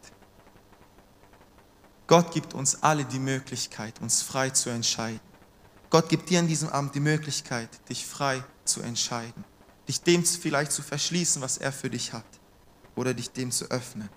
Gott 2.09 2.33
gibt 2.33 2.55
uns 2.55 2.83
alle 2.83 3.05
die 3.05 3.19
Möglichkeit, 3.19 4.01
uns 4.01 4.23
frei 4.23 4.49
zu 4.49 4.71
entscheiden. 4.71 5.21
Gott 5.91 6.09
gibt 6.09 6.31
dir 6.31 6.39
an 6.39 6.49
diesem 6.49 6.71
Abend 6.71 6.95
die 6.95 7.01
Möglichkeit, 7.01 7.69
dich 7.91 8.07
frei 8.07 8.43
zu 8.65 8.81
entscheiden, 8.81 9.45
dich 9.87 10.01
dem 10.03 10.25
vielleicht 10.25 10.73
zu 10.73 10.83
verschließen, 10.83 11.43
was 11.43 11.59
er 11.59 11.71
für 11.71 11.91
dich 11.91 12.15
hat, 12.15 12.25
oder 12.97 13.13
dich 13.13 13.31
dem 13.31 13.51
zu 13.51 13.71
öffnen. 13.71 14.09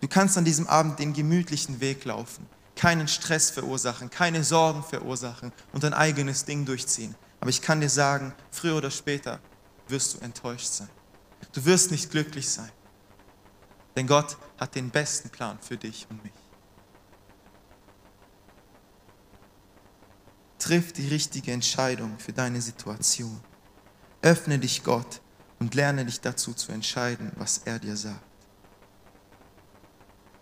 Du 0.00 0.08
kannst 0.08 0.38
an 0.38 0.46
diesem 0.46 0.66
Abend 0.66 0.98
den 0.98 1.12
gemütlichen 1.12 1.80
Weg 1.80 2.06
laufen, 2.06 2.46
keinen 2.74 3.06
Stress 3.06 3.50
verursachen, 3.50 4.08
keine 4.08 4.42
Sorgen 4.42 4.82
verursachen 4.82 5.52
und 5.72 5.84
dein 5.84 5.94
eigenes 5.94 6.46
Ding 6.46 6.64
durchziehen. 6.64 7.14
Aber 7.38 7.50
ich 7.50 7.60
kann 7.60 7.82
dir 7.82 7.90
sagen, 7.90 8.32
früher 8.50 8.76
oder 8.76 8.90
später 8.90 9.40
wirst 9.88 10.14
du 10.14 10.18
enttäuscht 10.20 10.68
sein. 10.68 10.88
Du 11.52 11.64
wirst 11.66 11.90
nicht 11.90 12.10
glücklich 12.10 12.48
sein. 12.48 12.72
Denn 13.94 14.06
Gott 14.06 14.38
hat 14.58 14.74
den 14.74 14.88
besten 14.90 15.28
Plan 15.28 15.58
für 15.60 15.76
dich 15.76 16.06
und 16.10 16.22
mich. 16.22 16.45
Triff 20.66 20.92
die 20.92 21.06
richtige 21.06 21.52
Entscheidung 21.52 22.18
für 22.18 22.32
deine 22.32 22.60
Situation. 22.60 23.40
Öffne 24.20 24.58
dich 24.58 24.82
Gott 24.82 25.20
und 25.60 25.76
lerne 25.76 26.04
dich 26.04 26.20
dazu 26.20 26.54
zu 26.54 26.72
entscheiden, 26.72 27.30
was 27.36 27.58
er 27.58 27.78
dir 27.78 27.96
sagt. 27.96 28.18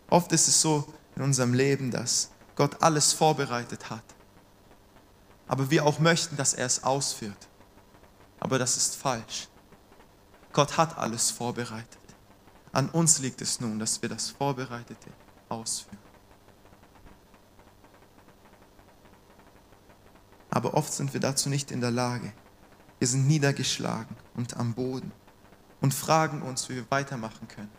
Oft 0.08 0.32
ist 0.32 0.48
es 0.48 0.62
so 0.62 0.90
in 1.14 1.20
unserem 1.20 1.52
Leben, 1.52 1.90
dass 1.90 2.30
Gott 2.56 2.82
alles 2.82 3.12
vorbereitet 3.12 3.90
hat, 3.90 4.02
aber 5.46 5.68
wir 5.68 5.84
auch 5.84 5.98
möchten, 5.98 6.38
dass 6.38 6.54
er 6.54 6.64
es 6.64 6.84
ausführt. 6.84 7.48
Aber 8.40 8.58
das 8.58 8.78
ist 8.78 8.96
falsch. 8.96 9.48
Gott 10.54 10.78
hat 10.78 10.96
alles 10.96 11.30
vorbereitet. 11.32 12.00
An 12.72 12.88
uns 12.88 13.18
liegt 13.18 13.42
es 13.42 13.60
nun, 13.60 13.78
dass 13.78 14.00
wir 14.00 14.08
das 14.08 14.30
Vorbereitete 14.30 15.10
ausführen. 15.50 16.03
Aber 20.54 20.74
oft 20.74 20.92
sind 20.92 21.12
wir 21.12 21.20
dazu 21.20 21.48
nicht 21.48 21.70
in 21.72 21.80
der 21.80 21.90
Lage. 21.90 22.32
Wir 23.00 23.08
sind 23.08 23.26
niedergeschlagen 23.26 24.16
und 24.36 24.56
am 24.56 24.72
Boden 24.72 25.12
und 25.80 25.92
fragen 25.92 26.42
uns, 26.42 26.68
wie 26.68 26.76
wir 26.76 26.86
weitermachen 26.90 27.48
können. 27.48 27.70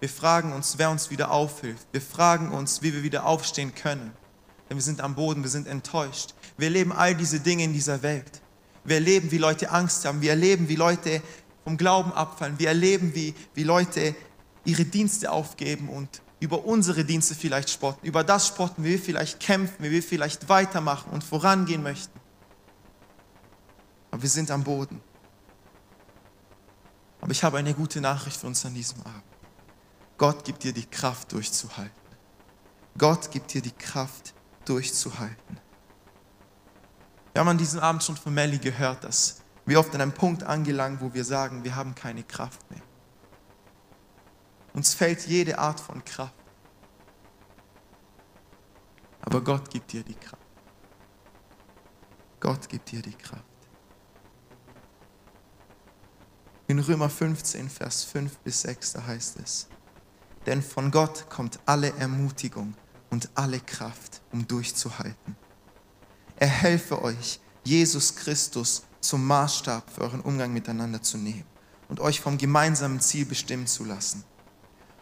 Wir 0.00 0.08
fragen 0.08 0.52
uns, 0.52 0.76
wer 0.76 0.90
uns 0.90 1.10
wieder 1.10 1.30
aufhilft. 1.30 1.86
Wir 1.92 2.00
fragen 2.00 2.50
uns, 2.50 2.82
wie 2.82 2.92
wir 2.92 3.04
wieder 3.04 3.24
aufstehen 3.24 3.74
können. 3.74 4.12
Denn 4.68 4.76
wir 4.76 4.82
sind 4.82 5.00
am 5.00 5.14
Boden, 5.14 5.44
wir 5.44 5.50
sind 5.50 5.68
enttäuscht. 5.68 6.34
Wir 6.58 6.66
erleben 6.66 6.92
all 6.92 7.14
diese 7.14 7.38
Dinge 7.38 7.64
in 7.64 7.72
dieser 7.72 8.02
Welt. 8.02 8.42
Wir 8.82 8.96
erleben, 8.96 9.30
wie 9.30 9.38
Leute 9.38 9.70
Angst 9.70 10.04
haben. 10.04 10.20
Wir 10.20 10.30
erleben, 10.30 10.68
wie 10.68 10.76
Leute 10.76 11.22
vom 11.62 11.76
Glauben 11.76 12.12
abfallen. 12.12 12.58
Wir 12.58 12.68
erleben, 12.68 13.14
wie, 13.14 13.34
wie 13.54 13.62
Leute 13.62 14.14
ihre 14.64 14.84
Dienste 14.84 15.30
aufgeben 15.30 15.88
und 15.88 16.20
über 16.40 16.64
unsere 16.64 17.04
Dienste 17.04 17.34
vielleicht 17.36 17.70
spotten. 17.70 18.04
Über 18.04 18.24
das 18.24 18.48
spotten, 18.48 18.82
wie 18.82 18.90
wir 18.90 18.98
vielleicht 18.98 19.38
kämpfen, 19.38 19.84
wie 19.84 19.92
wir 19.92 20.02
vielleicht 20.02 20.48
weitermachen 20.48 21.10
und 21.12 21.22
vorangehen 21.22 21.82
möchten 21.82 22.23
aber 24.14 24.22
wir 24.22 24.30
sind 24.30 24.48
am 24.52 24.62
Boden. 24.62 25.00
Aber 27.20 27.32
ich 27.32 27.42
habe 27.42 27.58
eine 27.58 27.74
gute 27.74 28.00
Nachricht 28.00 28.36
für 28.36 28.46
uns 28.46 28.64
an 28.64 28.72
diesem 28.72 29.00
Abend. 29.00 29.24
Gott 30.16 30.44
gibt 30.44 30.62
dir 30.62 30.72
die 30.72 30.86
Kraft 30.86 31.32
durchzuhalten. 31.32 32.00
Gott 32.96 33.32
gibt 33.32 33.52
dir 33.52 33.60
die 33.60 33.72
Kraft 33.72 34.32
durchzuhalten. 34.66 35.58
Wir 37.32 37.40
haben 37.40 37.48
an 37.48 37.58
diesem 37.58 37.80
Abend 37.80 38.04
schon 38.04 38.16
von 38.16 38.32
Melly 38.32 38.58
gehört, 38.58 39.02
dass 39.02 39.42
wir 39.66 39.80
oft 39.80 39.92
an 39.96 40.00
einem 40.00 40.12
Punkt 40.12 40.44
angelangen, 40.44 41.00
wo 41.00 41.12
wir 41.12 41.24
sagen, 41.24 41.64
wir 41.64 41.74
haben 41.74 41.96
keine 41.96 42.22
Kraft 42.22 42.70
mehr. 42.70 42.82
Uns 44.74 44.94
fällt 44.94 45.26
jede 45.26 45.58
Art 45.58 45.80
von 45.80 46.04
Kraft. 46.04 46.34
Aber 49.22 49.40
Gott 49.40 49.68
gibt 49.70 49.90
dir 49.92 50.04
die 50.04 50.14
Kraft. 50.14 50.38
Gott 52.38 52.68
gibt 52.68 52.92
dir 52.92 53.02
die 53.02 53.14
Kraft. 53.14 53.53
In 56.66 56.78
Römer 56.78 57.10
15, 57.10 57.68
Vers 57.68 58.04
5 58.04 58.38
bis 58.38 58.62
6, 58.62 58.94
da 58.94 59.06
heißt 59.06 59.38
es, 59.42 59.66
denn 60.46 60.62
von 60.62 60.90
Gott 60.90 61.28
kommt 61.28 61.58
alle 61.66 61.92
Ermutigung 61.98 62.72
und 63.10 63.28
alle 63.34 63.60
Kraft, 63.60 64.22
um 64.32 64.48
durchzuhalten. 64.48 65.36
Er 66.36 66.48
helfe 66.48 67.02
euch, 67.02 67.38
Jesus 67.64 68.16
Christus 68.16 68.84
zum 69.00 69.26
Maßstab 69.26 69.90
für 69.90 70.00
euren 70.00 70.22
Umgang 70.22 70.54
miteinander 70.54 71.02
zu 71.02 71.18
nehmen 71.18 71.44
und 71.90 72.00
euch 72.00 72.20
vom 72.20 72.38
gemeinsamen 72.38 73.00
Ziel 73.00 73.26
bestimmen 73.26 73.66
zu 73.66 73.84
lassen. 73.84 74.24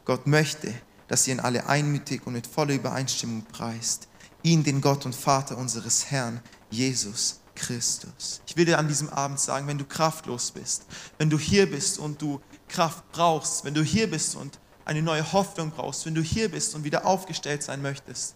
Gott 0.04 0.26
möchte, 0.26 0.74
dass 1.06 1.28
ihr 1.28 1.34
ihn 1.34 1.40
alle 1.40 1.66
einmütig 1.66 2.26
und 2.26 2.32
mit 2.32 2.48
voller 2.48 2.74
Übereinstimmung 2.74 3.44
preist, 3.44 4.08
ihn, 4.42 4.64
den 4.64 4.80
Gott 4.80 5.06
und 5.06 5.14
Vater 5.14 5.56
unseres 5.56 6.10
Herrn, 6.10 6.40
Jesus 6.70 7.41
Christus. 7.54 8.40
Ich 8.46 8.56
will 8.56 8.64
dir 8.64 8.78
an 8.78 8.88
diesem 8.88 9.08
Abend 9.08 9.38
sagen, 9.40 9.66
wenn 9.66 9.78
du 9.78 9.84
kraftlos 9.84 10.50
bist, 10.50 10.86
wenn 11.18 11.30
du 11.30 11.38
hier 11.38 11.70
bist 11.70 11.98
und 11.98 12.20
du 12.20 12.40
Kraft 12.68 13.10
brauchst, 13.12 13.64
wenn 13.64 13.74
du 13.74 13.82
hier 13.82 14.10
bist 14.10 14.36
und 14.36 14.58
eine 14.84 15.02
neue 15.02 15.32
Hoffnung 15.32 15.70
brauchst, 15.70 16.06
wenn 16.06 16.14
du 16.14 16.22
hier 16.22 16.50
bist 16.50 16.74
und 16.74 16.84
wieder 16.84 17.06
aufgestellt 17.06 17.62
sein 17.62 17.82
möchtest, 17.82 18.34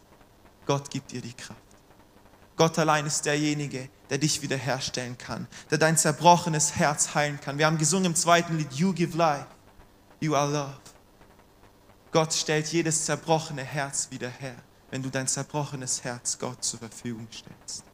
Gott 0.67 0.91
gibt 0.91 1.13
dir 1.13 1.21
die 1.21 1.33
Kraft. 1.33 1.61
Gott 2.57 2.79
allein 2.79 3.07
ist 3.07 3.27
derjenige, 3.27 3.89
der 4.09 4.19
dich 4.19 4.41
wiederherstellen 4.43 5.19
kann, 5.19 5.47
der 5.71 5.79
dein 5.79 5.97
zerbrochenes 5.97 6.77
Herz 6.77 7.15
heilen 7.15 7.41
kann. 7.41 7.59
Wir 7.59 7.67
haben 7.67 7.79
gesungen 7.79 8.07
im 8.07 8.15
zweiten 8.15 8.57
Lied, 8.57 8.73
You 8.73 8.93
give 8.93 9.17
life, 9.17 9.47
you 10.21 10.35
are 10.35 10.51
love. 10.51 10.81
Gott 12.13 12.33
stellt 12.33 12.69
jedes 12.69 13.05
zerbrochene 13.05 13.63
Herz 13.63 14.09
wieder 14.11 14.31
her, 14.31 14.57
wenn 14.91 15.03
du 15.03 15.11
dein 15.11 15.29
zerbrochenes 15.29 16.03
Herz 16.03 16.39
Gott 16.39 16.65
zur 16.65 16.79
Verfügung 16.79 17.29
stellst. 17.31 17.85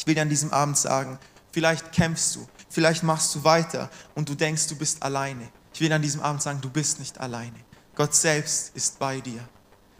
Ich 0.00 0.06
will 0.06 0.14
dir 0.14 0.22
an 0.22 0.30
diesem 0.30 0.50
Abend 0.50 0.78
sagen, 0.78 1.18
vielleicht 1.52 1.92
kämpfst 1.92 2.34
du, 2.34 2.48
vielleicht 2.70 3.02
machst 3.02 3.34
du 3.34 3.44
weiter 3.44 3.90
und 4.14 4.30
du 4.30 4.34
denkst, 4.34 4.66
du 4.68 4.74
bist 4.74 5.02
alleine. 5.02 5.46
Ich 5.74 5.80
will 5.82 5.90
dir 5.90 5.96
an 5.96 6.00
diesem 6.00 6.22
Abend 6.22 6.40
sagen, 6.40 6.58
du 6.62 6.70
bist 6.70 7.00
nicht 7.00 7.20
alleine. 7.20 7.58
Gott 7.94 8.14
selbst 8.14 8.74
ist 8.74 8.98
bei 8.98 9.20
dir. 9.20 9.46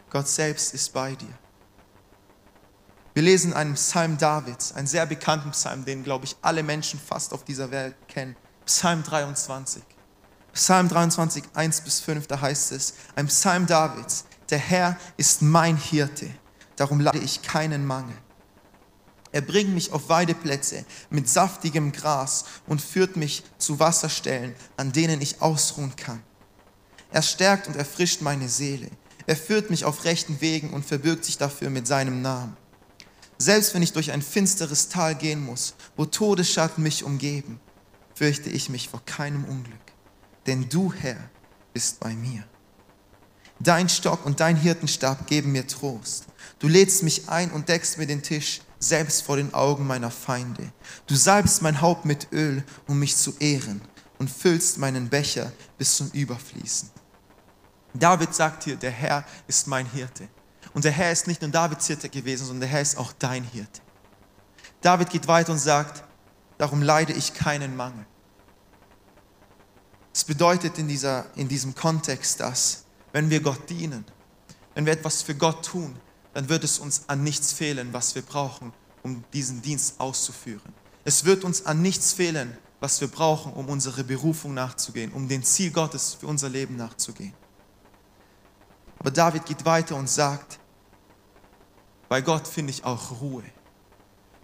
Gott 0.09 0.27
selbst 0.27 0.73
ist 0.73 0.91
bei 0.91 1.13
dir. 1.13 1.37
Wir 3.13 3.21
lesen 3.21 3.53
einen 3.53 3.75
Psalm 3.75 4.17
Davids, 4.17 4.73
einen 4.73 4.87
sehr 4.87 5.05
bekannten 5.05 5.51
Psalm, 5.51 5.85
den, 5.85 6.03
glaube 6.03 6.25
ich, 6.25 6.35
alle 6.41 6.63
Menschen 6.63 6.99
fast 6.99 7.31
auf 7.31 7.43
dieser 7.43 7.69
Welt 7.69 7.95
kennen. 8.07 8.35
Psalm 8.65 9.03
23. 9.03 9.83
Psalm 10.53 10.89
23, 10.89 11.43
1 11.53 11.81
bis 11.81 11.99
5, 11.99 12.25
da 12.25 12.41
heißt 12.41 12.71
es, 12.71 12.95
ein 13.15 13.27
Psalm 13.27 13.67
Davids, 13.67 14.25
der 14.49 14.57
Herr 14.57 14.97
ist 15.17 15.43
mein 15.43 15.77
Hirte, 15.77 16.31
darum 16.75 16.99
leide 16.99 17.19
ich 17.19 17.43
keinen 17.43 17.85
Mangel. 17.85 18.17
Er 19.31 19.41
bringt 19.41 19.73
mich 19.73 19.91
auf 19.91 20.09
Weideplätze 20.09 20.85
mit 21.09 21.29
saftigem 21.29 21.91
Gras 21.91 22.45
und 22.67 22.81
führt 22.81 23.15
mich 23.15 23.43
zu 23.57 23.79
Wasserstellen, 23.79 24.53
an 24.77 24.91
denen 24.91 25.21
ich 25.21 25.41
ausruhen 25.41 25.95
kann. 25.95 26.21
Er 27.11 27.21
stärkt 27.21 27.67
und 27.67 27.75
erfrischt 27.75 28.21
meine 28.21 28.49
Seele. 28.49 28.89
Er 29.27 29.37
führt 29.37 29.69
mich 29.69 29.85
auf 29.85 30.03
rechten 30.03 30.41
Wegen 30.41 30.71
und 30.71 30.85
verbirgt 30.85 31.25
sich 31.25 31.37
dafür 31.37 31.69
mit 31.69 31.87
seinem 31.87 32.21
Namen. 32.21 32.57
Selbst 33.37 33.73
wenn 33.73 33.81
ich 33.81 33.93
durch 33.93 34.11
ein 34.11 34.21
finsteres 34.21 34.89
Tal 34.89 35.15
gehen 35.15 35.43
muss, 35.43 35.75
wo 35.95 36.05
Todesschatten 36.05 36.83
mich 36.83 37.03
umgeben, 37.03 37.59
fürchte 38.13 38.49
ich 38.49 38.69
mich 38.69 38.89
vor 38.89 39.01
keinem 39.05 39.45
Unglück. 39.45 39.79
Denn 40.45 40.69
du, 40.69 40.93
Herr, 40.93 41.17
bist 41.73 41.99
bei 41.99 42.13
mir. 42.13 42.43
Dein 43.59 43.89
Stock 43.89 44.25
und 44.25 44.39
dein 44.39 44.55
Hirtenstab 44.55 45.27
geben 45.27 45.51
mir 45.51 45.67
Trost. 45.67 46.25
Du 46.59 46.67
lädst 46.67 47.03
mich 47.03 47.29
ein 47.29 47.51
und 47.51 47.69
deckst 47.69 47.97
mir 47.97 48.07
den 48.07 48.23
Tisch 48.23 48.61
selbst 48.81 49.21
vor 49.21 49.37
den 49.37 49.53
Augen 49.53 49.87
meiner 49.87 50.11
Feinde. 50.11 50.73
Du 51.07 51.15
salbst 51.15 51.61
mein 51.61 51.79
Haupt 51.81 52.03
mit 52.03 52.27
Öl, 52.33 52.63
um 52.87 52.99
mich 52.99 53.15
zu 53.15 53.33
ehren, 53.39 53.79
und 54.17 54.29
füllst 54.29 54.77
meinen 54.77 55.07
Becher 55.07 55.51
bis 55.77 55.95
zum 55.95 56.09
Überfließen. 56.11 56.89
David 57.93 58.33
sagt 58.33 58.63
hier, 58.63 58.75
der 58.75 58.91
Herr 58.91 59.23
ist 59.47 59.67
mein 59.67 59.85
Hirte. 59.85 60.27
Und 60.73 60.85
der 60.85 60.91
Herr 60.91 61.11
ist 61.11 61.27
nicht 61.27 61.41
nur 61.41 61.51
Davids 61.51 61.87
Hirte 61.87 62.09
gewesen, 62.09 62.45
sondern 62.45 62.61
der 62.61 62.69
Herr 62.69 62.81
ist 62.81 62.97
auch 62.97 63.13
dein 63.13 63.43
Hirte. 63.43 63.81
David 64.81 65.09
geht 65.09 65.27
weiter 65.27 65.51
und 65.51 65.59
sagt, 65.59 66.03
darum 66.57 66.81
leide 66.81 67.13
ich 67.13 67.33
keinen 67.33 67.75
Mangel. 67.75 68.05
Es 70.13 70.23
bedeutet 70.23 70.77
in, 70.77 70.87
dieser, 70.87 71.25
in 71.35 71.47
diesem 71.47 71.75
Kontext, 71.75 72.39
dass 72.39 72.85
wenn 73.11 73.29
wir 73.29 73.41
Gott 73.41 73.69
dienen, 73.69 74.05
wenn 74.73 74.85
wir 74.85 74.93
etwas 74.93 75.21
für 75.21 75.35
Gott 75.35 75.65
tun, 75.65 75.95
dann 76.33 76.49
wird 76.49 76.63
es 76.63 76.79
uns 76.79 77.03
an 77.07 77.23
nichts 77.23 77.53
fehlen, 77.53 77.93
was 77.93 78.15
wir 78.15 78.21
brauchen, 78.21 78.73
um 79.03 79.23
diesen 79.33 79.61
Dienst 79.61 79.99
auszuführen. 79.99 80.73
Es 81.03 81.25
wird 81.25 81.43
uns 81.43 81.65
an 81.65 81.81
nichts 81.81 82.13
fehlen, 82.13 82.57
was 82.79 83.01
wir 83.01 83.07
brauchen, 83.07 83.53
um 83.53 83.69
unsere 83.69 84.03
Berufung 84.03 84.53
nachzugehen, 84.53 85.11
um 85.11 85.27
dem 85.27 85.43
Ziel 85.43 85.71
Gottes 85.71 86.15
für 86.15 86.27
unser 86.27 86.49
Leben 86.49 86.75
nachzugehen. 86.75 87.33
Aber 88.99 89.11
David 89.11 89.45
geht 89.45 89.65
weiter 89.65 89.95
und 89.95 90.09
sagt, 90.09 90.59
bei 92.07 92.21
Gott 92.21 92.47
finde 92.47 92.71
ich 92.71 92.83
auch 92.83 93.21
Ruhe. 93.21 93.43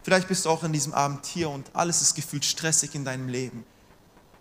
Vielleicht 0.03 0.27
bist 0.27 0.45
du 0.45 0.49
auch 0.49 0.63
in 0.63 0.73
diesem 0.73 0.93
Abend 0.93 1.25
hier 1.25 1.49
und 1.49 1.75
alles 1.75 2.01
ist 2.01 2.15
gefühlt 2.15 2.45
stressig 2.45 2.95
in 2.95 3.03
deinem 3.03 3.27
Leben. 3.27 3.65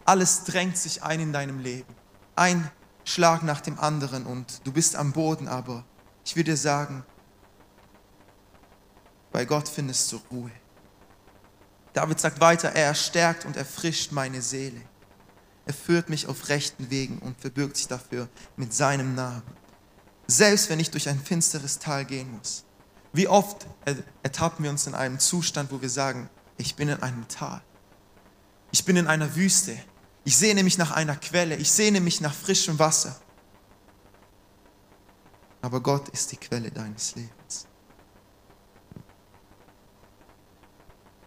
Alles 0.04 0.44
drängt 0.44 0.78
sich 0.78 1.02
ein 1.02 1.20
in 1.20 1.32
deinem 1.32 1.58
Leben. 1.58 1.92
Ein 2.36 2.70
Schlag 3.04 3.42
nach 3.42 3.60
dem 3.60 3.78
anderen 3.78 4.24
und 4.26 4.60
du 4.64 4.72
bist 4.72 4.94
am 4.94 5.12
Boden, 5.12 5.48
aber 5.48 5.84
ich 6.24 6.36
will 6.36 6.44
dir 6.44 6.56
sagen, 6.56 7.04
bei 9.36 9.44
Gott 9.44 9.68
findest 9.68 10.10
du 10.10 10.20
Ruhe. 10.30 10.50
David 11.92 12.18
sagt 12.18 12.40
weiter, 12.40 12.70
er 12.70 12.94
stärkt 12.94 13.44
und 13.44 13.54
erfrischt 13.54 14.10
meine 14.10 14.40
Seele. 14.40 14.80
Er 15.66 15.74
führt 15.74 16.08
mich 16.08 16.26
auf 16.26 16.48
rechten 16.48 16.88
Wegen 16.88 17.18
und 17.18 17.38
verbirgt 17.38 17.76
sich 17.76 17.86
dafür 17.86 18.30
mit 18.56 18.72
seinem 18.72 19.14
Namen. 19.14 19.42
Selbst 20.26 20.70
wenn 20.70 20.80
ich 20.80 20.90
durch 20.90 21.10
ein 21.10 21.20
finsteres 21.20 21.78
Tal 21.78 22.06
gehen 22.06 22.32
muss. 22.32 22.64
Wie 23.12 23.28
oft 23.28 23.66
ertappen 24.22 24.64
wir 24.64 24.70
uns 24.70 24.86
in 24.86 24.94
einem 24.94 25.18
Zustand, 25.18 25.70
wo 25.70 25.82
wir 25.82 25.90
sagen, 25.90 26.30
ich 26.56 26.74
bin 26.74 26.88
in 26.88 27.02
einem 27.02 27.28
Tal. 27.28 27.60
Ich 28.72 28.86
bin 28.86 28.96
in 28.96 29.06
einer 29.06 29.36
Wüste. 29.36 29.76
Ich 30.24 30.38
sehne 30.38 30.62
mich 30.62 30.78
nach 30.78 30.92
einer 30.92 31.16
Quelle. 31.16 31.56
Ich 31.56 31.70
sehne 31.70 32.00
mich 32.00 32.22
nach 32.22 32.32
frischem 32.32 32.78
Wasser. 32.78 33.20
Aber 35.60 35.82
Gott 35.82 36.08
ist 36.08 36.32
die 36.32 36.38
Quelle 36.38 36.70
deines 36.70 37.16
Lebens. 37.16 37.66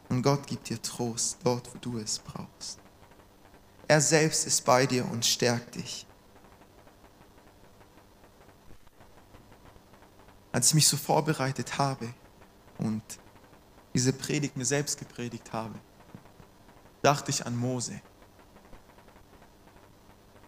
Und 0.09 0.23
Gott 0.23 0.47
gibt 0.47 0.69
dir 0.69 0.81
Trost 0.81 1.37
dort, 1.43 1.73
wo 1.73 1.77
du 1.77 1.99
es 1.99 2.19
brauchst. 2.19 2.79
Er 3.87 4.01
selbst 4.01 4.45
ist 4.45 4.65
bei 4.65 4.85
dir 4.85 5.09
und 5.09 5.25
stärkt 5.25 5.75
dich. 5.75 6.05
Als 10.51 10.67
ich 10.67 10.73
mich 10.73 10.87
so 10.87 10.97
vorbereitet 10.97 11.77
habe 11.77 12.11
und 12.79 13.03
diese 13.93 14.11
Predigt 14.11 14.57
mir 14.57 14.65
selbst 14.65 14.97
gepredigt 14.97 15.53
habe, 15.53 15.75
dachte 17.03 17.29
ich 17.29 17.45
an 17.45 17.55
Mose. 17.55 18.01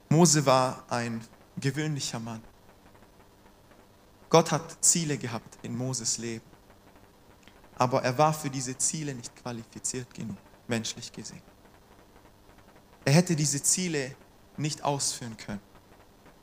Mose 0.10 0.46
war 0.46 0.84
ein 0.90 1.24
gewöhnlicher 1.58 2.20
Mann. 2.20 2.42
Gott 4.30 4.52
hat 4.52 4.84
Ziele 4.84 5.18
gehabt 5.18 5.60
in 5.62 5.78
Moses 5.78 6.18
Leben 6.18 6.51
aber 7.82 8.04
er 8.04 8.16
war 8.16 8.32
für 8.32 8.52
diese 8.52 8.78
Ziele 8.78 9.16
nicht 9.16 9.36
qualifiziert 9.36 10.14
genug, 10.14 10.38
menschlich 10.68 11.12
gesehen. 11.12 11.42
Er 13.04 13.14
hätte 13.14 13.36
diese 13.36 13.64
Ziele 13.64 14.16
nicht 14.56 14.84
ausführen 14.84 15.36
können, 15.36 15.62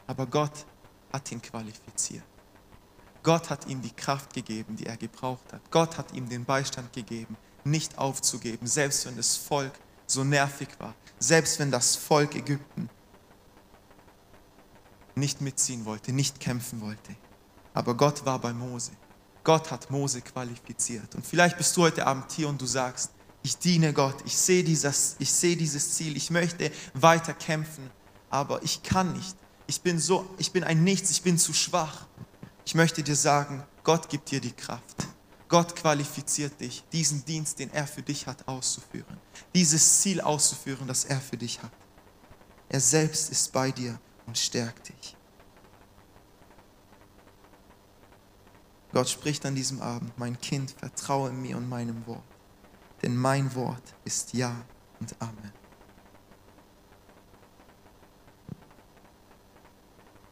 aber 0.08 0.26
Gott 0.26 0.66
hat 1.12 1.30
ihn 1.30 1.40
qualifiziert. 1.40 2.24
Gott 3.22 3.50
hat 3.50 3.68
ihm 3.68 3.80
die 3.80 3.92
Kraft 3.92 4.34
gegeben, 4.34 4.74
die 4.74 4.86
er 4.86 4.96
gebraucht 4.96 5.52
hat. 5.52 5.60
Gott 5.70 5.96
hat 5.96 6.12
ihm 6.12 6.28
den 6.28 6.44
Beistand 6.44 6.92
gegeben, 6.92 7.36
nicht 7.62 7.96
aufzugeben, 7.98 8.66
selbst 8.66 9.06
wenn 9.06 9.16
das 9.16 9.36
Volk 9.36 9.78
so 10.08 10.24
nervig 10.24 10.70
war, 10.80 10.96
selbst 11.20 11.60
wenn 11.60 11.70
das 11.70 11.94
Volk 11.94 12.34
Ägypten 12.34 12.90
nicht 15.14 15.40
mitziehen 15.40 15.84
wollte, 15.84 16.12
nicht 16.12 16.40
kämpfen 16.40 16.80
wollte. 16.80 17.14
Aber 17.74 17.96
Gott 17.96 18.26
war 18.26 18.40
bei 18.40 18.52
Mose 18.52 18.90
Gott 19.44 19.70
hat 19.70 19.90
Mose 19.90 20.20
qualifiziert. 20.20 21.14
Und 21.14 21.26
vielleicht 21.26 21.56
bist 21.56 21.76
du 21.76 21.82
heute 21.82 22.06
Abend 22.06 22.30
hier 22.32 22.48
und 22.48 22.60
du 22.60 22.66
sagst, 22.66 23.10
ich 23.42 23.56
diene 23.56 23.92
Gott, 23.92 24.16
ich 24.24 24.36
sehe 24.36 24.64
dieses, 24.64 25.16
ich 25.18 25.32
sehe 25.32 25.56
dieses 25.56 25.94
Ziel, 25.94 26.16
ich 26.16 26.30
möchte 26.30 26.70
weiter 26.94 27.32
kämpfen, 27.34 27.90
aber 28.30 28.62
ich 28.62 28.82
kann 28.82 29.12
nicht. 29.12 29.36
Ich 29.66 29.80
bin 29.80 29.98
so, 29.98 30.28
ich 30.38 30.52
bin 30.52 30.64
ein 30.64 30.82
Nichts, 30.82 31.10
ich 31.10 31.22
bin 31.22 31.38
zu 31.38 31.52
schwach. 31.52 32.06
Ich 32.64 32.74
möchte 32.74 33.02
dir 33.02 33.16
sagen, 33.16 33.62
Gott 33.84 34.08
gibt 34.08 34.30
dir 34.30 34.40
die 34.40 34.52
Kraft. 34.52 35.06
Gott 35.48 35.74
qualifiziert 35.74 36.60
dich, 36.60 36.84
diesen 36.92 37.24
Dienst, 37.24 37.58
den 37.58 37.72
er 37.72 37.86
für 37.86 38.02
dich 38.02 38.26
hat, 38.26 38.46
auszuführen. 38.46 39.16
Dieses 39.54 40.00
Ziel 40.00 40.20
auszuführen, 40.20 40.86
das 40.86 41.04
er 41.04 41.20
für 41.20 41.38
dich 41.38 41.62
hat. 41.62 41.72
Er 42.68 42.80
selbst 42.80 43.30
ist 43.30 43.50
bei 43.52 43.70
dir 43.70 43.98
und 44.26 44.36
stärkt 44.36 44.90
dich. 44.90 45.16
Gott 48.92 49.08
spricht 49.08 49.44
an 49.44 49.54
diesem 49.54 49.82
Abend, 49.82 50.16
mein 50.18 50.40
Kind, 50.40 50.70
vertraue 50.70 51.30
mir 51.30 51.56
und 51.56 51.68
meinem 51.68 52.06
Wort, 52.06 52.22
denn 53.02 53.16
mein 53.16 53.54
Wort 53.54 53.94
ist 54.04 54.32
Ja 54.32 54.54
und 55.00 55.14
Amen. 55.20 55.52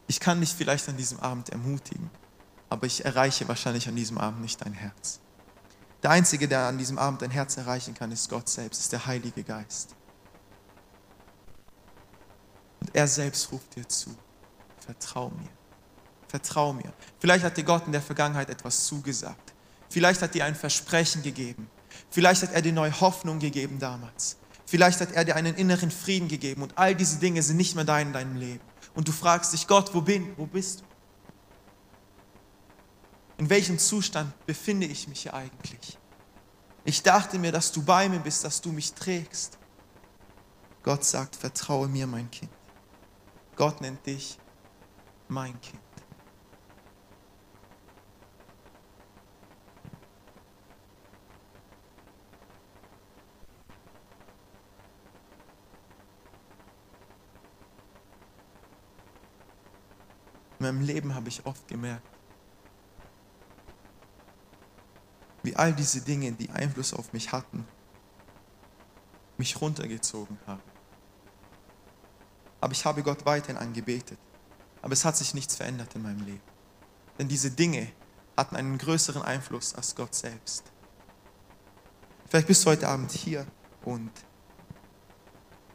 Ich 0.07 0.19
kann 0.19 0.39
dich 0.39 0.53
vielleicht 0.53 0.87
an 0.89 0.97
diesem 0.97 1.19
Abend 1.19 1.49
ermutigen, 1.49 2.09
aber 2.69 2.87
ich 2.87 3.05
erreiche 3.05 3.47
wahrscheinlich 3.47 3.87
an 3.87 3.95
diesem 3.95 4.17
Abend 4.17 4.41
nicht 4.41 4.63
dein 4.65 4.73
Herz. 4.73 5.19
Der 6.01 6.11
Einzige, 6.11 6.47
der 6.47 6.67
an 6.67 6.77
diesem 6.77 6.97
Abend 6.97 7.21
dein 7.21 7.31
Herz 7.31 7.57
erreichen 7.57 7.93
kann, 7.93 8.11
ist 8.11 8.29
Gott 8.29 8.47
selbst, 8.47 8.79
ist 8.79 8.93
der 8.93 9.05
Heilige 9.05 9.43
Geist. 9.43 9.95
Und 12.79 12.95
er 12.95 13.07
selbst 13.07 13.51
ruft 13.51 13.75
dir 13.75 13.87
zu, 13.87 14.15
vertrau 14.79 15.29
mir. 15.29 15.56
Vertrau 16.27 16.73
mir. 16.73 16.93
Vielleicht 17.19 17.43
hat 17.43 17.57
dir 17.57 17.63
Gott 17.63 17.85
in 17.85 17.91
der 17.91 18.01
Vergangenheit 18.01 18.49
etwas 18.49 18.85
zugesagt. 18.85 19.53
Vielleicht 19.89 20.21
hat 20.21 20.33
dir 20.33 20.45
ein 20.45 20.55
Versprechen 20.55 21.23
gegeben. 21.23 21.69
Vielleicht 22.09 22.43
hat 22.43 22.51
er 22.53 22.61
dir 22.61 22.73
neue 22.73 22.99
Hoffnung 22.99 23.39
gegeben 23.39 23.79
damals. 23.79 24.37
Vielleicht 24.65 24.99
hat 24.99 25.13
er 25.13 25.23
dir 25.23 25.35
einen 25.35 25.55
inneren 25.55 25.91
Frieden 25.91 26.27
gegeben 26.27 26.61
und 26.61 26.77
all 26.77 26.93
diese 26.93 27.19
Dinge 27.19 27.41
sind 27.41 27.57
nicht 27.57 27.75
mehr 27.75 27.85
dein 27.85 28.07
in 28.07 28.13
deinem 28.13 28.35
Leben. 28.35 28.63
Und 28.95 29.07
du 29.07 29.13
fragst 29.13 29.53
dich, 29.53 29.67
Gott, 29.67 29.93
wo 29.93 30.01
bin, 30.01 30.33
wo 30.37 30.45
bist 30.45 30.81
du? 30.81 30.85
In 33.37 33.49
welchem 33.49 33.79
Zustand 33.79 34.33
befinde 34.45 34.87
ich 34.87 35.07
mich 35.07 35.21
hier 35.21 35.33
eigentlich? 35.33 35.97
Ich 36.83 37.03
dachte 37.03 37.37
mir, 37.37 37.51
dass 37.51 37.71
du 37.71 37.83
bei 37.83 38.09
mir 38.09 38.19
bist, 38.19 38.43
dass 38.43 38.59
du 38.59 38.71
mich 38.71 38.93
trägst. 38.93 39.57
Gott 40.83 41.05
sagt, 41.05 41.35
vertraue 41.35 41.87
mir, 41.87 42.07
mein 42.07 42.29
Kind. 42.31 42.51
Gott 43.55 43.81
nennt 43.81 44.05
dich 44.05 44.37
mein 45.27 45.59
Kind. 45.61 45.86
In 60.59 60.65
meinem 60.65 60.81
Leben 60.81 61.13
habe 61.13 61.29
ich 61.29 61.45
oft 61.45 61.67
gemerkt, 61.67 62.07
wie 65.43 65.55
all 65.55 65.73
diese 65.73 66.01
Dinge, 66.01 66.31
die 66.31 66.49
Einfluss 66.49 66.93
auf 66.93 67.13
mich 67.13 67.31
hatten, 67.31 67.65
mich 69.37 69.61
runtergezogen 69.61 70.37
haben. 70.45 70.61
Aber 72.59 72.73
ich 72.73 72.83
habe 72.85 73.03
Gott 73.03 73.25
weiterhin 73.25 73.57
angebetet. 73.57 74.17
Aber 74.81 74.93
es 74.93 75.05
hat 75.05 75.17
sich 75.17 75.33
nichts 75.33 75.55
verändert 75.55 75.93
in 75.95 76.01
meinem 76.01 76.25
Leben. 76.25 76.41
Denn 77.19 77.27
diese 77.27 77.51
Dinge 77.51 77.91
hatten 78.35 78.55
einen 78.55 78.77
größeren 78.77 79.21
Einfluss 79.21 79.73
als 79.75 79.95
Gott 79.95 80.13
selbst. 80.13 80.63
Vielleicht 82.29 82.47
bist 82.47 82.65
du 82.65 82.69
heute 82.69 82.87
Abend 82.87 83.11
hier 83.11 83.47
und 83.83 84.11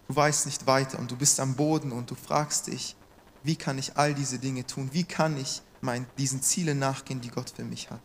du 0.07 0.17
weißt 0.17 0.47
nicht 0.47 0.67
weiter 0.67 0.99
und 0.99 1.11
du 1.11 1.17
bist 1.17 1.41
am 1.41 1.55
Boden 1.55 1.93
und 1.93 2.11
du 2.11 2.15
fragst 2.15 2.67
dich, 2.67 2.97
wie 3.43 3.57
kann 3.57 3.79
ich 3.79 3.97
all 3.97 4.15
diese 4.15 4.39
Dinge 4.39 4.67
tun? 4.67 4.91
Wie 4.93 5.05
kann 5.05 5.37
ich 5.37 5.63
mein, 5.81 6.07
diesen 6.17 6.43
Zielen 6.43 6.79
nachgehen, 6.79 7.21
die 7.21 7.31
Gott 7.31 7.51
für 7.51 7.65
mich 7.65 7.91
hat? 7.91 8.01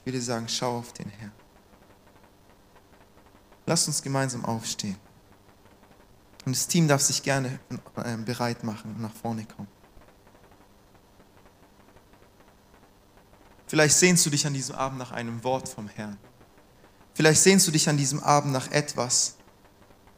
Ich 0.00 0.06
würde 0.06 0.20
sagen, 0.20 0.48
schau 0.48 0.78
auf 0.78 0.92
den 0.92 1.08
Herrn. 1.08 1.32
Lass 3.66 3.86
uns 3.86 4.02
gemeinsam 4.02 4.44
aufstehen. 4.44 4.96
Und 6.44 6.54
das 6.54 6.68
Team 6.68 6.86
darf 6.86 7.00
sich 7.00 7.22
gerne 7.22 7.58
ähm, 8.04 8.24
bereit 8.24 8.62
machen 8.64 8.94
und 8.94 9.00
nach 9.00 9.14
vorne 9.14 9.46
kommen. 9.46 9.68
Vielleicht 13.66 13.96
sehnst 13.96 14.26
du 14.26 14.30
dich 14.30 14.46
an 14.46 14.52
diesem 14.52 14.74
Abend 14.74 14.98
nach 14.98 15.10
einem 15.10 15.42
Wort 15.42 15.68
vom 15.68 15.88
Herrn. 15.88 16.18
Vielleicht 17.14 17.42
sehnst 17.42 17.66
du 17.66 17.70
dich 17.70 17.88
an 17.88 17.96
diesem 17.96 18.20
Abend 18.20 18.52
nach 18.52 18.70
etwas, 18.70 19.36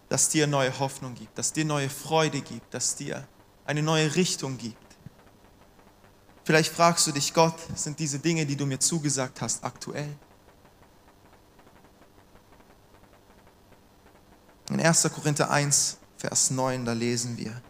das 0.08 0.28
dir 0.28 0.46
neue 0.46 0.78
Hoffnung 0.78 1.14
gibt, 1.14 1.38
das 1.38 1.52
dir 1.52 1.64
neue 1.64 1.88
Freude 1.88 2.40
gibt, 2.40 2.74
das 2.74 2.96
dir 2.96 3.26
eine 3.66 3.82
neue 3.82 4.14
Richtung 4.14 4.56
gibt. 4.58 4.76
Vielleicht 6.44 6.72
fragst 6.72 7.06
du 7.06 7.12
dich, 7.12 7.34
Gott, 7.34 7.58
sind 7.74 7.98
diese 7.98 8.20
Dinge, 8.20 8.46
die 8.46 8.56
du 8.56 8.66
mir 8.66 8.78
zugesagt 8.78 9.40
hast, 9.40 9.64
aktuell? 9.64 10.16
In 14.70 14.80
1. 14.80 15.10
Korinther 15.12 15.50
1, 15.50 15.98
Vers 16.16 16.50
9, 16.50 16.84
da 16.84 16.92
lesen 16.92 17.36
wir, 17.36 17.60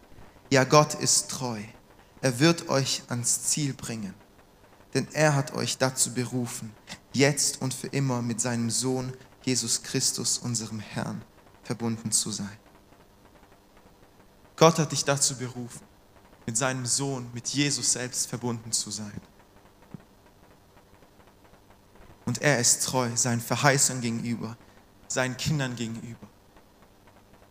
ja, 0.50 0.64
Gott 0.64 0.94
ist 0.94 1.30
treu. 1.30 1.60
Er 2.20 2.38
wird 2.38 2.68
euch 2.68 3.02
ans 3.08 3.44
Ziel 3.44 3.74
bringen, 3.74 4.14
denn 4.94 5.08
er 5.12 5.34
hat 5.34 5.54
euch 5.54 5.78
dazu 5.78 6.12
berufen, 6.12 6.72
jetzt 7.12 7.60
und 7.62 7.74
für 7.74 7.88
immer 7.88 8.22
mit 8.22 8.40
seinem 8.40 8.70
Sohn 8.70 9.12
Jesus 9.42 9.82
Christus, 9.82 10.38
unserem 10.38 10.80
Herrn, 10.80 11.22
verbunden 11.62 12.12
zu 12.12 12.30
sein. 12.30 12.58
Gott 14.56 14.78
hat 14.78 14.92
dich 14.92 15.04
dazu 15.04 15.36
berufen, 15.36 15.86
mit 16.46 16.56
seinem 16.56 16.86
Sohn, 16.86 17.30
mit 17.34 17.48
Jesus 17.48 17.92
selbst 17.92 18.26
verbunden 18.26 18.72
zu 18.72 18.90
sein. 18.90 19.20
Und 22.24 22.42
er 22.42 22.58
ist 22.58 22.82
treu 22.84 23.08
seinen 23.14 23.40
Verheißungen 23.40 24.02
gegenüber, 24.02 24.56
seinen 25.08 25.36
Kindern 25.36 25.76
gegenüber. 25.76 26.26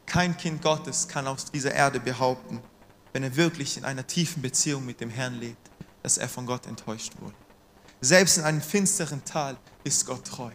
Kein 0.06 0.36
Kind 0.36 0.62
Gottes 0.62 1.08
kann 1.08 1.28
aus 1.28 1.46
dieser 1.46 1.74
Erde 1.74 2.00
behaupten, 2.00 2.60
wenn 3.14 3.24
er 3.24 3.36
wirklich 3.36 3.78
in 3.78 3.86
einer 3.86 4.06
tiefen 4.06 4.42
Beziehung 4.42 4.86
mit 4.86 5.00
dem 5.00 5.10
Herrn 5.10 5.36
lebt, 5.36 5.72
dass 6.04 6.18
er 6.18 6.28
von 6.28 6.46
Gott 6.46 6.66
enttäuscht 6.66 7.14
wurde. 7.20 7.36
Selbst 8.02 8.38
in 8.38 8.44
einem 8.44 8.62
finsteren 8.62 9.24
Tal 9.24 9.58
ist 9.84 10.06
Gott 10.06 10.26
treu. 10.26 10.52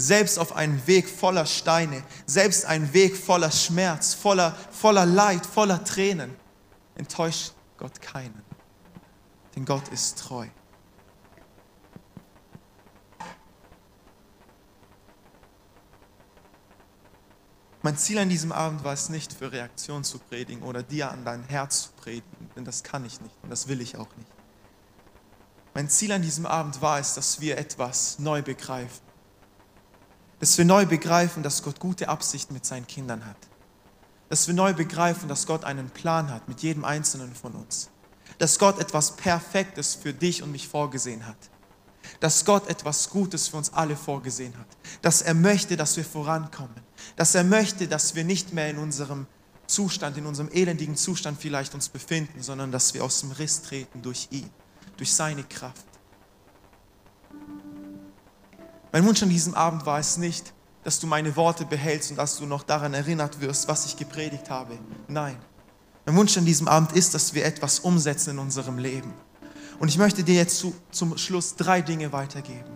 Selbst 0.00 0.38
auf 0.38 0.56
einem 0.56 0.86
Weg 0.86 1.10
voller 1.10 1.44
Steine, 1.44 2.02
selbst 2.24 2.64
ein 2.64 2.94
Weg 2.94 3.14
voller 3.14 3.50
Schmerz, 3.50 4.14
voller, 4.14 4.56
voller 4.70 5.04
Leid, 5.04 5.44
voller 5.44 5.84
Tränen, 5.84 6.34
enttäuscht 6.94 7.52
Gott 7.76 8.00
keinen. 8.00 8.42
Denn 9.54 9.66
Gott 9.66 9.88
ist 9.88 10.18
treu. 10.18 10.46
Mein 17.82 17.98
Ziel 17.98 18.18
an 18.18 18.30
diesem 18.30 18.52
Abend 18.52 18.82
war 18.84 18.94
es 18.94 19.10
nicht, 19.10 19.34
für 19.34 19.52
Reaktion 19.52 20.02
zu 20.02 20.18
predigen 20.18 20.62
oder 20.62 20.82
dir 20.82 21.10
an 21.10 21.26
dein 21.26 21.44
Herz 21.44 21.82
zu 21.82 21.90
predigen, 21.92 22.50
denn 22.56 22.64
das 22.64 22.82
kann 22.82 23.04
ich 23.04 23.20
nicht 23.20 23.34
und 23.42 23.50
das 23.50 23.68
will 23.68 23.82
ich 23.82 23.98
auch 23.98 24.16
nicht. 24.16 24.30
Mein 25.74 25.90
Ziel 25.90 26.12
an 26.12 26.22
diesem 26.22 26.46
Abend 26.46 26.80
war 26.80 26.98
es, 26.98 27.12
dass 27.12 27.42
wir 27.42 27.58
etwas 27.58 28.18
neu 28.18 28.40
begreifen. 28.40 29.09
Dass 30.40 30.58
wir 30.58 30.64
neu 30.64 30.86
begreifen, 30.86 31.42
dass 31.42 31.62
Gott 31.62 31.78
gute 31.78 32.08
Absichten 32.08 32.54
mit 32.54 32.64
seinen 32.64 32.86
Kindern 32.86 33.24
hat. 33.24 33.36
Dass 34.28 34.46
wir 34.46 34.54
neu 34.54 34.72
begreifen, 34.72 35.28
dass 35.28 35.46
Gott 35.46 35.64
einen 35.64 35.90
Plan 35.90 36.30
hat 36.30 36.48
mit 36.48 36.62
jedem 36.62 36.84
Einzelnen 36.84 37.34
von 37.34 37.52
uns. 37.52 37.90
Dass 38.38 38.58
Gott 38.58 38.78
etwas 38.80 39.16
Perfektes 39.16 39.94
für 39.94 40.12
dich 40.12 40.42
und 40.42 40.50
mich 40.50 40.66
vorgesehen 40.66 41.26
hat 41.26 41.36
dass 42.18 42.44
Gott 42.44 42.68
etwas 42.68 43.10
Gutes 43.10 43.48
für 43.48 43.56
uns 43.56 43.72
alle 43.72 43.96
vorgesehen 43.96 44.56
hat. 44.58 44.66
Dass 45.02 45.22
er 45.22 45.34
möchte, 45.34 45.76
dass 45.76 45.96
wir 45.96 46.04
vorankommen. 46.04 46.74
Dass 47.16 47.34
er 47.34 47.44
möchte, 47.44 47.88
dass 47.88 48.14
wir 48.14 48.24
nicht 48.24 48.52
mehr 48.52 48.68
in 48.68 48.78
unserem 48.78 49.26
Zustand, 49.66 50.16
in 50.16 50.26
unserem 50.26 50.50
elendigen 50.52 50.96
Zustand 50.96 51.40
vielleicht 51.40 51.74
uns 51.74 51.88
befinden, 51.88 52.42
sondern 52.42 52.72
dass 52.72 52.92
wir 52.94 53.04
aus 53.04 53.20
dem 53.20 53.30
Riss 53.32 53.62
treten 53.62 54.02
durch 54.02 54.28
ihn, 54.30 54.50
durch 54.96 55.12
seine 55.12 55.44
Kraft. 55.44 55.86
Mein 58.92 59.06
Wunsch 59.06 59.22
an 59.22 59.28
diesem 59.28 59.54
Abend 59.54 59.86
war 59.86 59.98
es 59.98 60.16
nicht, 60.16 60.52
dass 60.82 60.98
du 60.98 61.06
meine 61.06 61.36
Worte 61.36 61.64
behältst 61.64 62.10
und 62.10 62.16
dass 62.16 62.38
du 62.38 62.46
noch 62.46 62.62
daran 62.62 62.94
erinnert 62.94 63.40
wirst, 63.40 63.68
was 63.68 63.86
ich 63.86 63.96
gepredigt 63.96 64.50
habe. 64.50 64.78
Nein. 65.08 65.36
Mein 66.06 66.16
Wunsch 66.16 66.36
an 66.36 66.44
diesem 66.44 66.66
Abend 66.66 66.92
ist, 66.92 67.14
dass 67.14 67.34
wir 67.34 67.44
etwas 67.44 67.80
umsetzen 67.80 68.30
in 68.30 68.38
unserem 68.38 68.78
Leben. 68.78 69.12
Und 69.78 69.88
ich 69.88 69.98
möchte 69.98 70.24
dir 70.24 70.34
jetzt 70.34 70.58
zu, 70.58 70.74
zum 70.90 71.16
Schluss 71.18 71.56
drei 71.56 71.82
Dinge 71.82 72.12
weitergeben. 72.12 72.70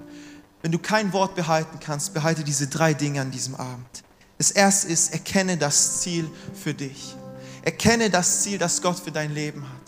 Wenn 0.62 0.72
du 0.72 0.79
kein 0.79 1.12
Wort 1.12 1.35
behalten 1.35 1.79
kannst, 1.81 2.14
behalte 2.14 2.44
diese 2.44 2.68
drei 2.68 2.94
Dinge 2.94 3.20
an 3.20 3.31
diesem 3.31 3.55
Abend. 3.55 4.05
Das 4.38 4.50
erste 4.50 4.88
ist, 4.88 5.12
erkenne 5.12 5.57
das 5.57 6.00
Ziel 6.00 6.31
für 6.55 6.74
dich. 6.74 7.14
Erkenne 7.62 8.11
das 8.11 8.42
Ziel, 8.42 8.59
das 8.59 8.81
Gott 8.81 8.98
für 8.98 9.12
dein 9.12 9.33
Leben 9.35 9.62
hat. 9.62 9.84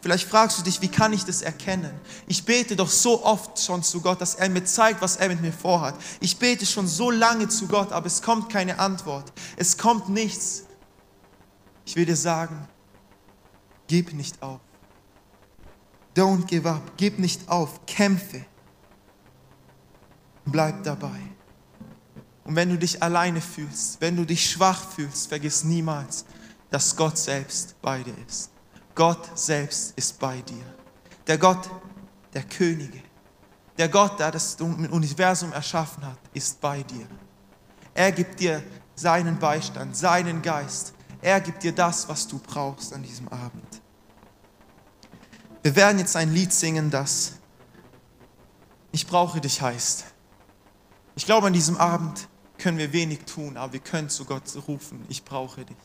Vielleicht 0.00 0.28
fragst 0.28 0.58
du 0.58 0.62
dich, 0.62 0.80
wie 0.80 0.88
kann 0.88 1.12
ich 1.12 1.24
das 1.24 1.42
erkennen? 1.42 1.92
Ich 2.26 2.44
bete 2.44 2.76
doch 2.76 2.88
so 2.88 3.24
oft 3.24 3.58
schon 3.58 3.82
zu 3.82 4.00
Gott, 4.00 4.20
dass 4.20 4.36
er 4.36 4.48
mir 4.48 4.64
zeigt, 4.64 5.02
was 5.02 5.16
er 5.16 5.28
mit 5.28 5.40
mir 5.40 5.52
vorhat. 5.52 5.96
Ich 6.20 6.38
bete 6.38 6.66
schon 6.66 6.86
so 6.86 7.10
lange 7.10 7.48
zu 7.48 7.66
Gott, 7.66 7.90
aber 7.90 8.06
es 8.06 8.22
kommt 8.22 8.50
keine 8.50 8.78
Antwort. 8.78 9.32
Es 9.56 9.76
kommt 9.76 10.08
nichts. 10.08 10.64
Ich 11.84 11.96
will 11.96 12.04
dir 12.04 12.16
sagen, 12.16 12.68
gib 13.88 14.12
nicht 14.12 14.40
auf. 14.42 14.60
Don't 16.14 16.46
give 16.46 16.68
up. 16.68 16.82
Gib 16.96 17.18
nicht 17.18 17.48
auf. 17.48 17.84
Kämpfe. 17.86 18.44
Bleib 20.44 20.84
dabei. 20.84 21.20
Und 22.44 22.56
wenn 22.56 22.70
du 22.70 22.78
dich 22.78 23.02
alleine 23.02 23.40
fühlst, 23.40 24.00
wenn 24.00 24.16
du 24.16 24.24
dich 24.24 24.50
schwach 24.50 24.82
fühlst, 24.90 25.28
vergiss 25.28 25.64
niemals, 25.64 26.24
dass 26.70 26.96
Gott 26.96 27.18
selbst 27.18 27.80
bei 27.82 28.02
dir 28.02 28.14
ist. 28.26 28.50
Gott 28.98 29.38
selbst 29.38 29.92
ist 29.96 30.18
bei 30.18 30.40
dir. 30.40 30.64
Der 31.24 31.38
Gott 31.38 31.70
der 32.34 32.42
Könige, 32.42 33.00
der 33.78 33.88
Gott, 33.88 34.18
der 34.18 34.32
das 34.32 34.56
Universum 34.56 35.52
erschaffen 35.52 36.04
hat, 36.04 36.18
ist 36.34 36.60
bei 36.60 36.82
dir. 36.82 37.06
Er 37.94 38.10
gibt 38.10 38.40
dir 38.40 38.60
seinen 38.96 39.38
Beistand, 39.38 39.96
seinen 39.96 40.42
Geist. 40.42 40.94
Er 41.22 41.40
gibt 41.40 41.62
dir 41.62 41.70
das, 41.70 42.08
was 42.08 42.26
du 42.26 42.40
brauchst 42.40 42.92
an 42.92 43.04
diesem 43.04 43.28
Abend. 43.28 43.80
Wir 45.62 45.76
werden 45.76 46.00
jetzt 46.00 46.16
ein 46.16 46.34
Lied 46.34 46.52
singen, 46.52 46.90
das 46.90 47.34
Ich 48.90 49.06
brauche 49.06 49.40
dich 49.40 49.62
heißt. 49.62 50.06
Ich 51.14 51.24
glaube, 51.24 51.46
an 51.46 51.52
diesem 51.52 51.76
Abend 51.76 52.28
können 52.58 52.78
wir 52.78 52.92
wenig 52.92 53.20
tun, 53.26 53.58
aber 53.58 53.74
wir 53.74 53.80
können 53.80 54.08
zu 54.08 54.24
Gott 54.24 54.42
rufen, 54.66 55.06
ich 55.08 55.24
brauche 55.24 55.64
dich. 55.64 55.76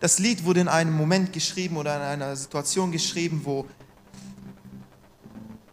Das 0.00 0.18
Lied 0.18 0.44
wurde 0.44 0.60
in 0.60 0.68
einem 0.68 0.92
Moment 0.92 1.32
geschrieben 1.32 1.76
oder 1.76 1.96
in 1.96 2.02
einer 2.02 2.36
Situation 2.36 2.92
geschrieben, 2.92 3.40
wo 3.44 3.66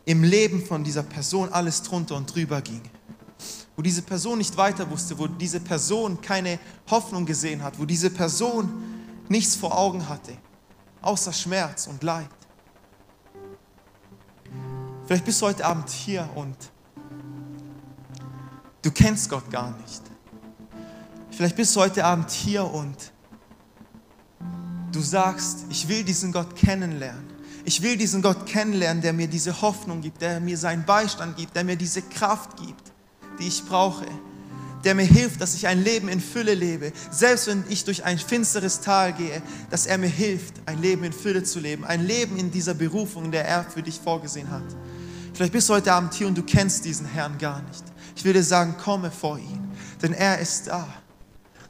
im 0.06 0.24
Leben 0.24 0.66
von 0.66 0.84
dieser 0.84 1.04
Person 1.04 1.50
alles 1.50 1.84
drunter 1.84 2.16
und 2.16 2.34
drüber 2.34 2.62
ging. 2.62 2.82
Wo 3.76 3.82
diese 3.82 4.02
Person 4.02 4.38
nicht 4.38 4.56
weiter 4.58 4.90
wusste, 4.90 5.18
wo 5.20 5.28
diese 5.28 5.60
Person 5.60 6.22
keine 6.22 6.60
Hoffnung 6.90 7.26
gesehen 7.26 7.62
hat, 7.62 7.78
wo 7.80 7.86
diese 7.86 8.10
Person 8.10 8.72
nichts 9.28 9.56
vor 9.56 9.78
Augen 9.78 10.08
hatte, 10.08 10.38
außer 11.02 11.34
Schmerz 11.34 11.88
und 11.88 12.02
Leid. 12.02 12.30
Vielleicht 15.06 15.26
bist 15.26 15.42
du 15.42 15.46
heute 15.46 15.66
Abend 15.66 15.90
hier 15.90 16.28
und 16.36 16.56
du 18.82 18.92
kennst 18.92 19.30
Gott 19.30 19.52
gar 19.52 19.72
nicht. 19.78 20.02
Vielleicht 21.30 21.56
bist 21.56 21.76
du 21.76 21.82
heute 21.82 22.06
Abend 22.06 22.32
hier 22.32 22.64
und 22.64 23.12
du 24.96 25.02
sagst, 25.02 25.66
ich 25.70 25.88
will 25.88 26.04
diesen 26.04 26.32
Gott 26.32 26.56
kennenlernen. 26.56 27.36
Ich 27.66 27.82
will 27.82 27.98
diesen 27.98 28.22
Gott 28.22 28.46
kennenlernen, 28.46 29.02
der 29.02 29.12
mir 29.12 29.28
diese 29.28 29.62
Hoffnung 29.62 30.02
gibt, 30.02 30.22
der 30.22 30.39
mir 30.39 30.58
seinen 30.58 30.86
Beistand 30.86 31.36
gibt, 31.36 31.56
der 31.56 31.64
mir 31.64 31.76
diese 31.76 32.02
Kraft 32.02 32.58
gibt, 32.58 32.93
die 33.39 33.48
ich 33.48 33.64
brauche, 33.66 34.06
der 34.84 34.93
mir 34.93 35.06
hilft, 35.06 35.41
dass 35.41 35.56
ich 35.56 35.68
ein 35.68 35.84
Leben 35.84 36.08
in 36.08 36.22
Fülle 36.22 36.54
lebe, 36.54 36.93
selbst 37.10 37.48
wenn 37.48 37.64
ich 37.70 37.84
durch 37.84 38.06
ein 38.06 38.20
finsteres 38.20 38.82
Tal 38.82 39.14
gehe, 39.14 39.41
dass 39.72 39.88
er 39.88 39.98
mir 39.98 40.10
hilft, 40.10 40.54
ein 40.68 40.80
Leben 40.80 41.04
in 41.04 41.14
Fülle 41.14 41.43
zu 41.43 41.60
leben, 41.60 41.84
ein 41.86 42.06
Leben 42.06 42.38
in 42.38 42.52
dieser 42.52 42.76
Berufung, 42.76 43.32
der 43.32 43.48
er 43.48 43.64
für 43.64 43.82
dich 43.82 44.00
vorgesehen 44.00 44.50
hat. 44.52 44.64
Vielleicht 45.34 45.52
bist 45.52 45.68
du 45.68 45.74
heute 45.74 45.91
Abend 45.91 46.14
hier 46.14 46.28
und 46.28 46.38
du 46.38 46.43
kennst 46.43 46.86
diesen 46.86 47.08
Herrn 47.08 47.38
gar 47.39 47.64
nicht. 47.64 47.84
Ich 48.16 48.24
will 48.24 48.34
dir 48.34 48.43
sagen, 48.43 48.76
komme 48.78 49.10
vor 49.10 49.39
ihn, 49.39 49.70
denn 50.02 50.14
er 50.14 50.38
ist 50.38 50.68
da. 50.68 50.88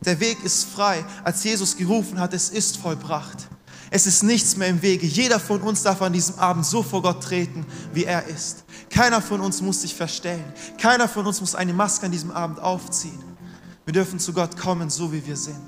Der 0.06 0.20
Weg 0.20 0.44
ist 0.44 0.66
frei. 0.66 1.04
Als 1.24 1.44
Jesus 1.44 1.76
gerufen 1.76 2.20
hat, 2.20 2.34
es 2.34 2.50
ist 2.50 2.78
vollbracht. 2.78 3.48
Es 3.92 4.08
ist 4.08 4.24
nichts 4.24 4.58
mehr 4.58 4.68
im 4.68 4.82
Wege. 4.82 5.06
Jeder 5.06 5.40
von 5.40 5.62
uns 5.62 5.84
darf 5.84 6.02
an 6.02 6.14
diesem 6.14 6.38
Abend 6.40 6.66
so 6.66 6.84
vor 6.84 7.02
Gott 7.02 7.24
treten, 7.24 7.66
wie 7.94 8.06
er 8.06 8.26
ist. 8.28 8.66
Keiner 8.90 9.22
von 9.22 9.42
uns 9.42 9.62
muss 9.62 9.82
sich 9.82 9.94
verstellen. 9.94 10.44
Keiner 10.80 11.08
von 11.08 11.26
uns 11.26 11.40
muss 11.40 11.56
eine 11.56 11.74
Maske 11.74 12.06
an 12.06 12.12
diesem 12.12 12.32
Abend 12.32 12.60
aufziehen. 12.60 13.24
Wir 13.86 13.94
dürfen 13.94 14.20
zu 14.20 14.34
Gott 14.34 14.58
kommen, 14.58 14.90
so 14.90 15.12
wie 15.14 15.26
wir 15.26 15.38
sind. 15.38 15.64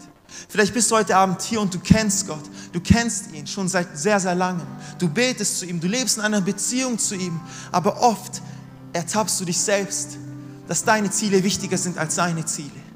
Vielleicht 0.50 0.74
bist 0.74 0.92
du 0.92 0.96
heute 0.96 1.16
Abend 1.16 1.42
hier 1.42 1.62
und 1.62 1.74
du 1.74 1.80
kennst 1.80 2.28
Gott. 2.28 2.44
Du 2.74 2.80
kennst 2.80 3.32
ihn 3.32 3.48
schon 3.48 3.68
seit 3.68 3.98
sehr, 3.98 4.20
sehr 4.20 4.36
langem. 4.36 4.68
Du 5.00 5.08
betest 5.08 5.60
zu 5.60 5.66
ihm. 5.66 5.80
Du 5.80 5.88
lebst 5.88 6.18
in 6.18 6.24
einer 6.24 6.42
Beziehung 6.42 7.00
zu 7.00 7.16
ihm. 7.16 7.40
Aber 7.72 8.02
oft 8.02 8.42
ertappst 8.94 9.40
du 9.40 9.46
dich 9.46 9.58
selbst, 9.58 10.18
dass 10.68 10.84
deine 10.84 11.10
Ziele 11.12 11.44
wichtiger 11.44 11.78
sind 11.78 11.98
als 11.98 12.16
seine 12.16 12.46
Ziele. 12.46 12.87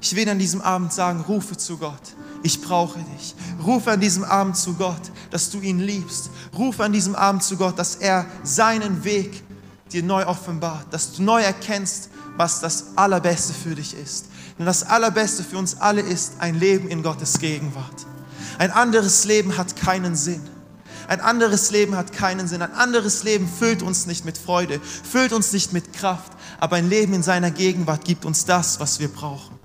Ich 0.00 0.16
will 0.16 0.28
an 0.28 0.38
diesem 0.38 0.60
Abend 0.60 0.92
sagen, 0.92 1.20
rufe 1.28 1.56
zu 1.56 1.76
Gott. 1.76 2.14
Ich 2.42 2.62
brauche 2.62 2.98
dich. 2.98 3.34
Rufe 3.64 3.90
an 3.90 4.00
diesem 4.00 4.24
Abend 4.24 4.56
zu 4.56 4.74
Gott, 4.74 5.12
dass 5.30 5.50
du 5.50 5.60
ihn 5.60 5.78
liebst. 5.78 6.30
Rufe 6.56 6.84
an 6.84 6.92
diesem 6.92 7.14
Abend 7.14 7.42
zu 7.42 7.56
Gott, 7.56 7.78
dass 7.78 7.96
er 7.96 8.26
seinen 8.42 9.04
Weg 9.04 9.42
dir 9.92 10.02
neu 10.02 10.26
offenbart, 10.26 10.86
dass 10.90 11.12
du 11.12 11.22
neu 11.22 11.42
erkennst, 11.42 12.10
was 12.36 12.60
das 12.60 12.96
Allerbeste 12.96 13.52
für 13.52 13.74
dich 13.74 13.94
ist. 13.94 14.26
Denn 14.58 14.66
das 14.66 14.84
Allerbeste 14.84 15.42
für 15.42 15.58
uns 15.58 15.80
alle 15.80 16.00
ist 16.00 16.34
ein 16.38 16.58
Leben 16.58 16.88
in 16.88 17.02
Gottes 17.02 17.38
Gegenwart. 17.38 18.06
Ein 18.58 18.70
anderes 18.70 19.24
Leben 19.24 19.56
hat 19.58 19.76
keinen 19.76 20.16
Sinn. 20.16 20.42
Ein 21.08 21.20
anderes 21.20 21.70
Leben 21.70 21.96
hat 21.96 22.12
keinen 22.12 22.46
Sinn. 22.46 22.62
Ein 22.62 22.72
anderes 22.72 23.24
Leben 23.24 23.48
füllt 23.48 23.82
uns 23.82 24.06
nicht 24.06 24.24
mit 24.24 24.38
Freude, 24.38 24.80
füllt 24.80 25.32
uns 25.32 25.52
nicht 25.52 25.72
mit 25.72 25.92
Kraft. 25.92 26.32
Aber 26.58 26.76
ein 26.76 26.88
Leben 26.88 27.12
in 27.12 27.22
seiner 27.22 27.50
Gegenwart 27.50 28.04
gibt 28.04 28.24
uns 28.24 28.44
das, 28.44 28.80
was 28.80 29.00
wir 29.00 29.08
brauchen. 29.08 29.59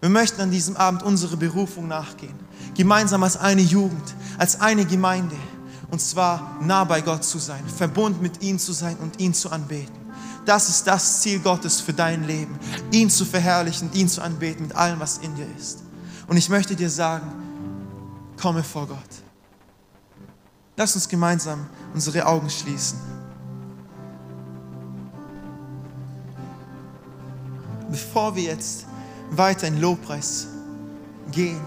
Wir 0.00 0.08
möchten 0.08 0.40
an 0.40 0.50
diesem 0.50 0.76
Abend 0.76 1.02
unsere 1.02 1.36
Berufung 1.36 1.86
nachgehen. 1.86 2.34
Gemeinsam 2.74 3.22
als 3.22 3.36
eine 3.36 3.60
Jugend, 3.60 4.14
als 4.38 4.60
eine 4.60 4.86
Gemeinde. 4.86 5.36
Und 5.90 6.00
zwar 6.00 6.56
nah 6.62 6.84
bei 6.84 7.00
Gott 7.00 7.24
zu 7.24 7.38
sein, 7.38 7.62
verbunden 7.66 8.22
mit 8.22 8.42
ihm 8.42 8.58
zu 8.58 8.72
sein 8.72 8.96
und 8.96 9.20
ihn 9.20 9.34
zu 9.34 9.50
anbeten. 9.50 9.94
Das 10.46 10.68
ist 10.68 10.86
das 10.86 11.20
Ziel 11.20 11.40
Gottes 11.40 11.80
für 11.80 11.92
dein 11.92 12.26
Leben. 12.26 12.58
Ihn 12.92 13.10
zu 13.10 13.24
verherrlichen, 13.24 13.92
ihn 13.92 14.08
zu 14.08 14.22
anbeten 14.22 14.68
mit 14.68 14.76
allem, 14.76 15.00
was 15.00 15.18
in 15.18 15.34
dir 15.34 15.46
ist. 15.58 15.80
Und 16.28 16.36
ich 16.36 16.48
möchte 16.48 16.76
dir 16.76 16.88
sagen, 16.88 17.30
komme 18.40 18.62
vor 18.62 18.86
Gott. 18.86 18.98
Lass 20.76 20.94
uns 20.94 21.08
gemeinsam 21.08 21.66
unsere 21.92 22.24
Augen 22.24 22.48
schließen. 22.48 22.98
Bevor 27.90 28.34
wir 28.36 28.44
jetzt 28.44 28.86
weiter 29.30 29.68
in 29.68 29.80
Lobpreis 29.80 30.48
gehen. 31.32 31.60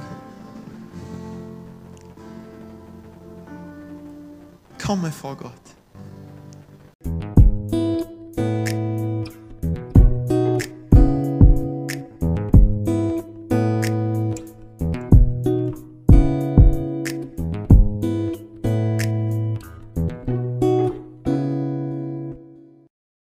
Komme 4.84 5.12
vor 5.12 5.38
Gott. 5.38 5.52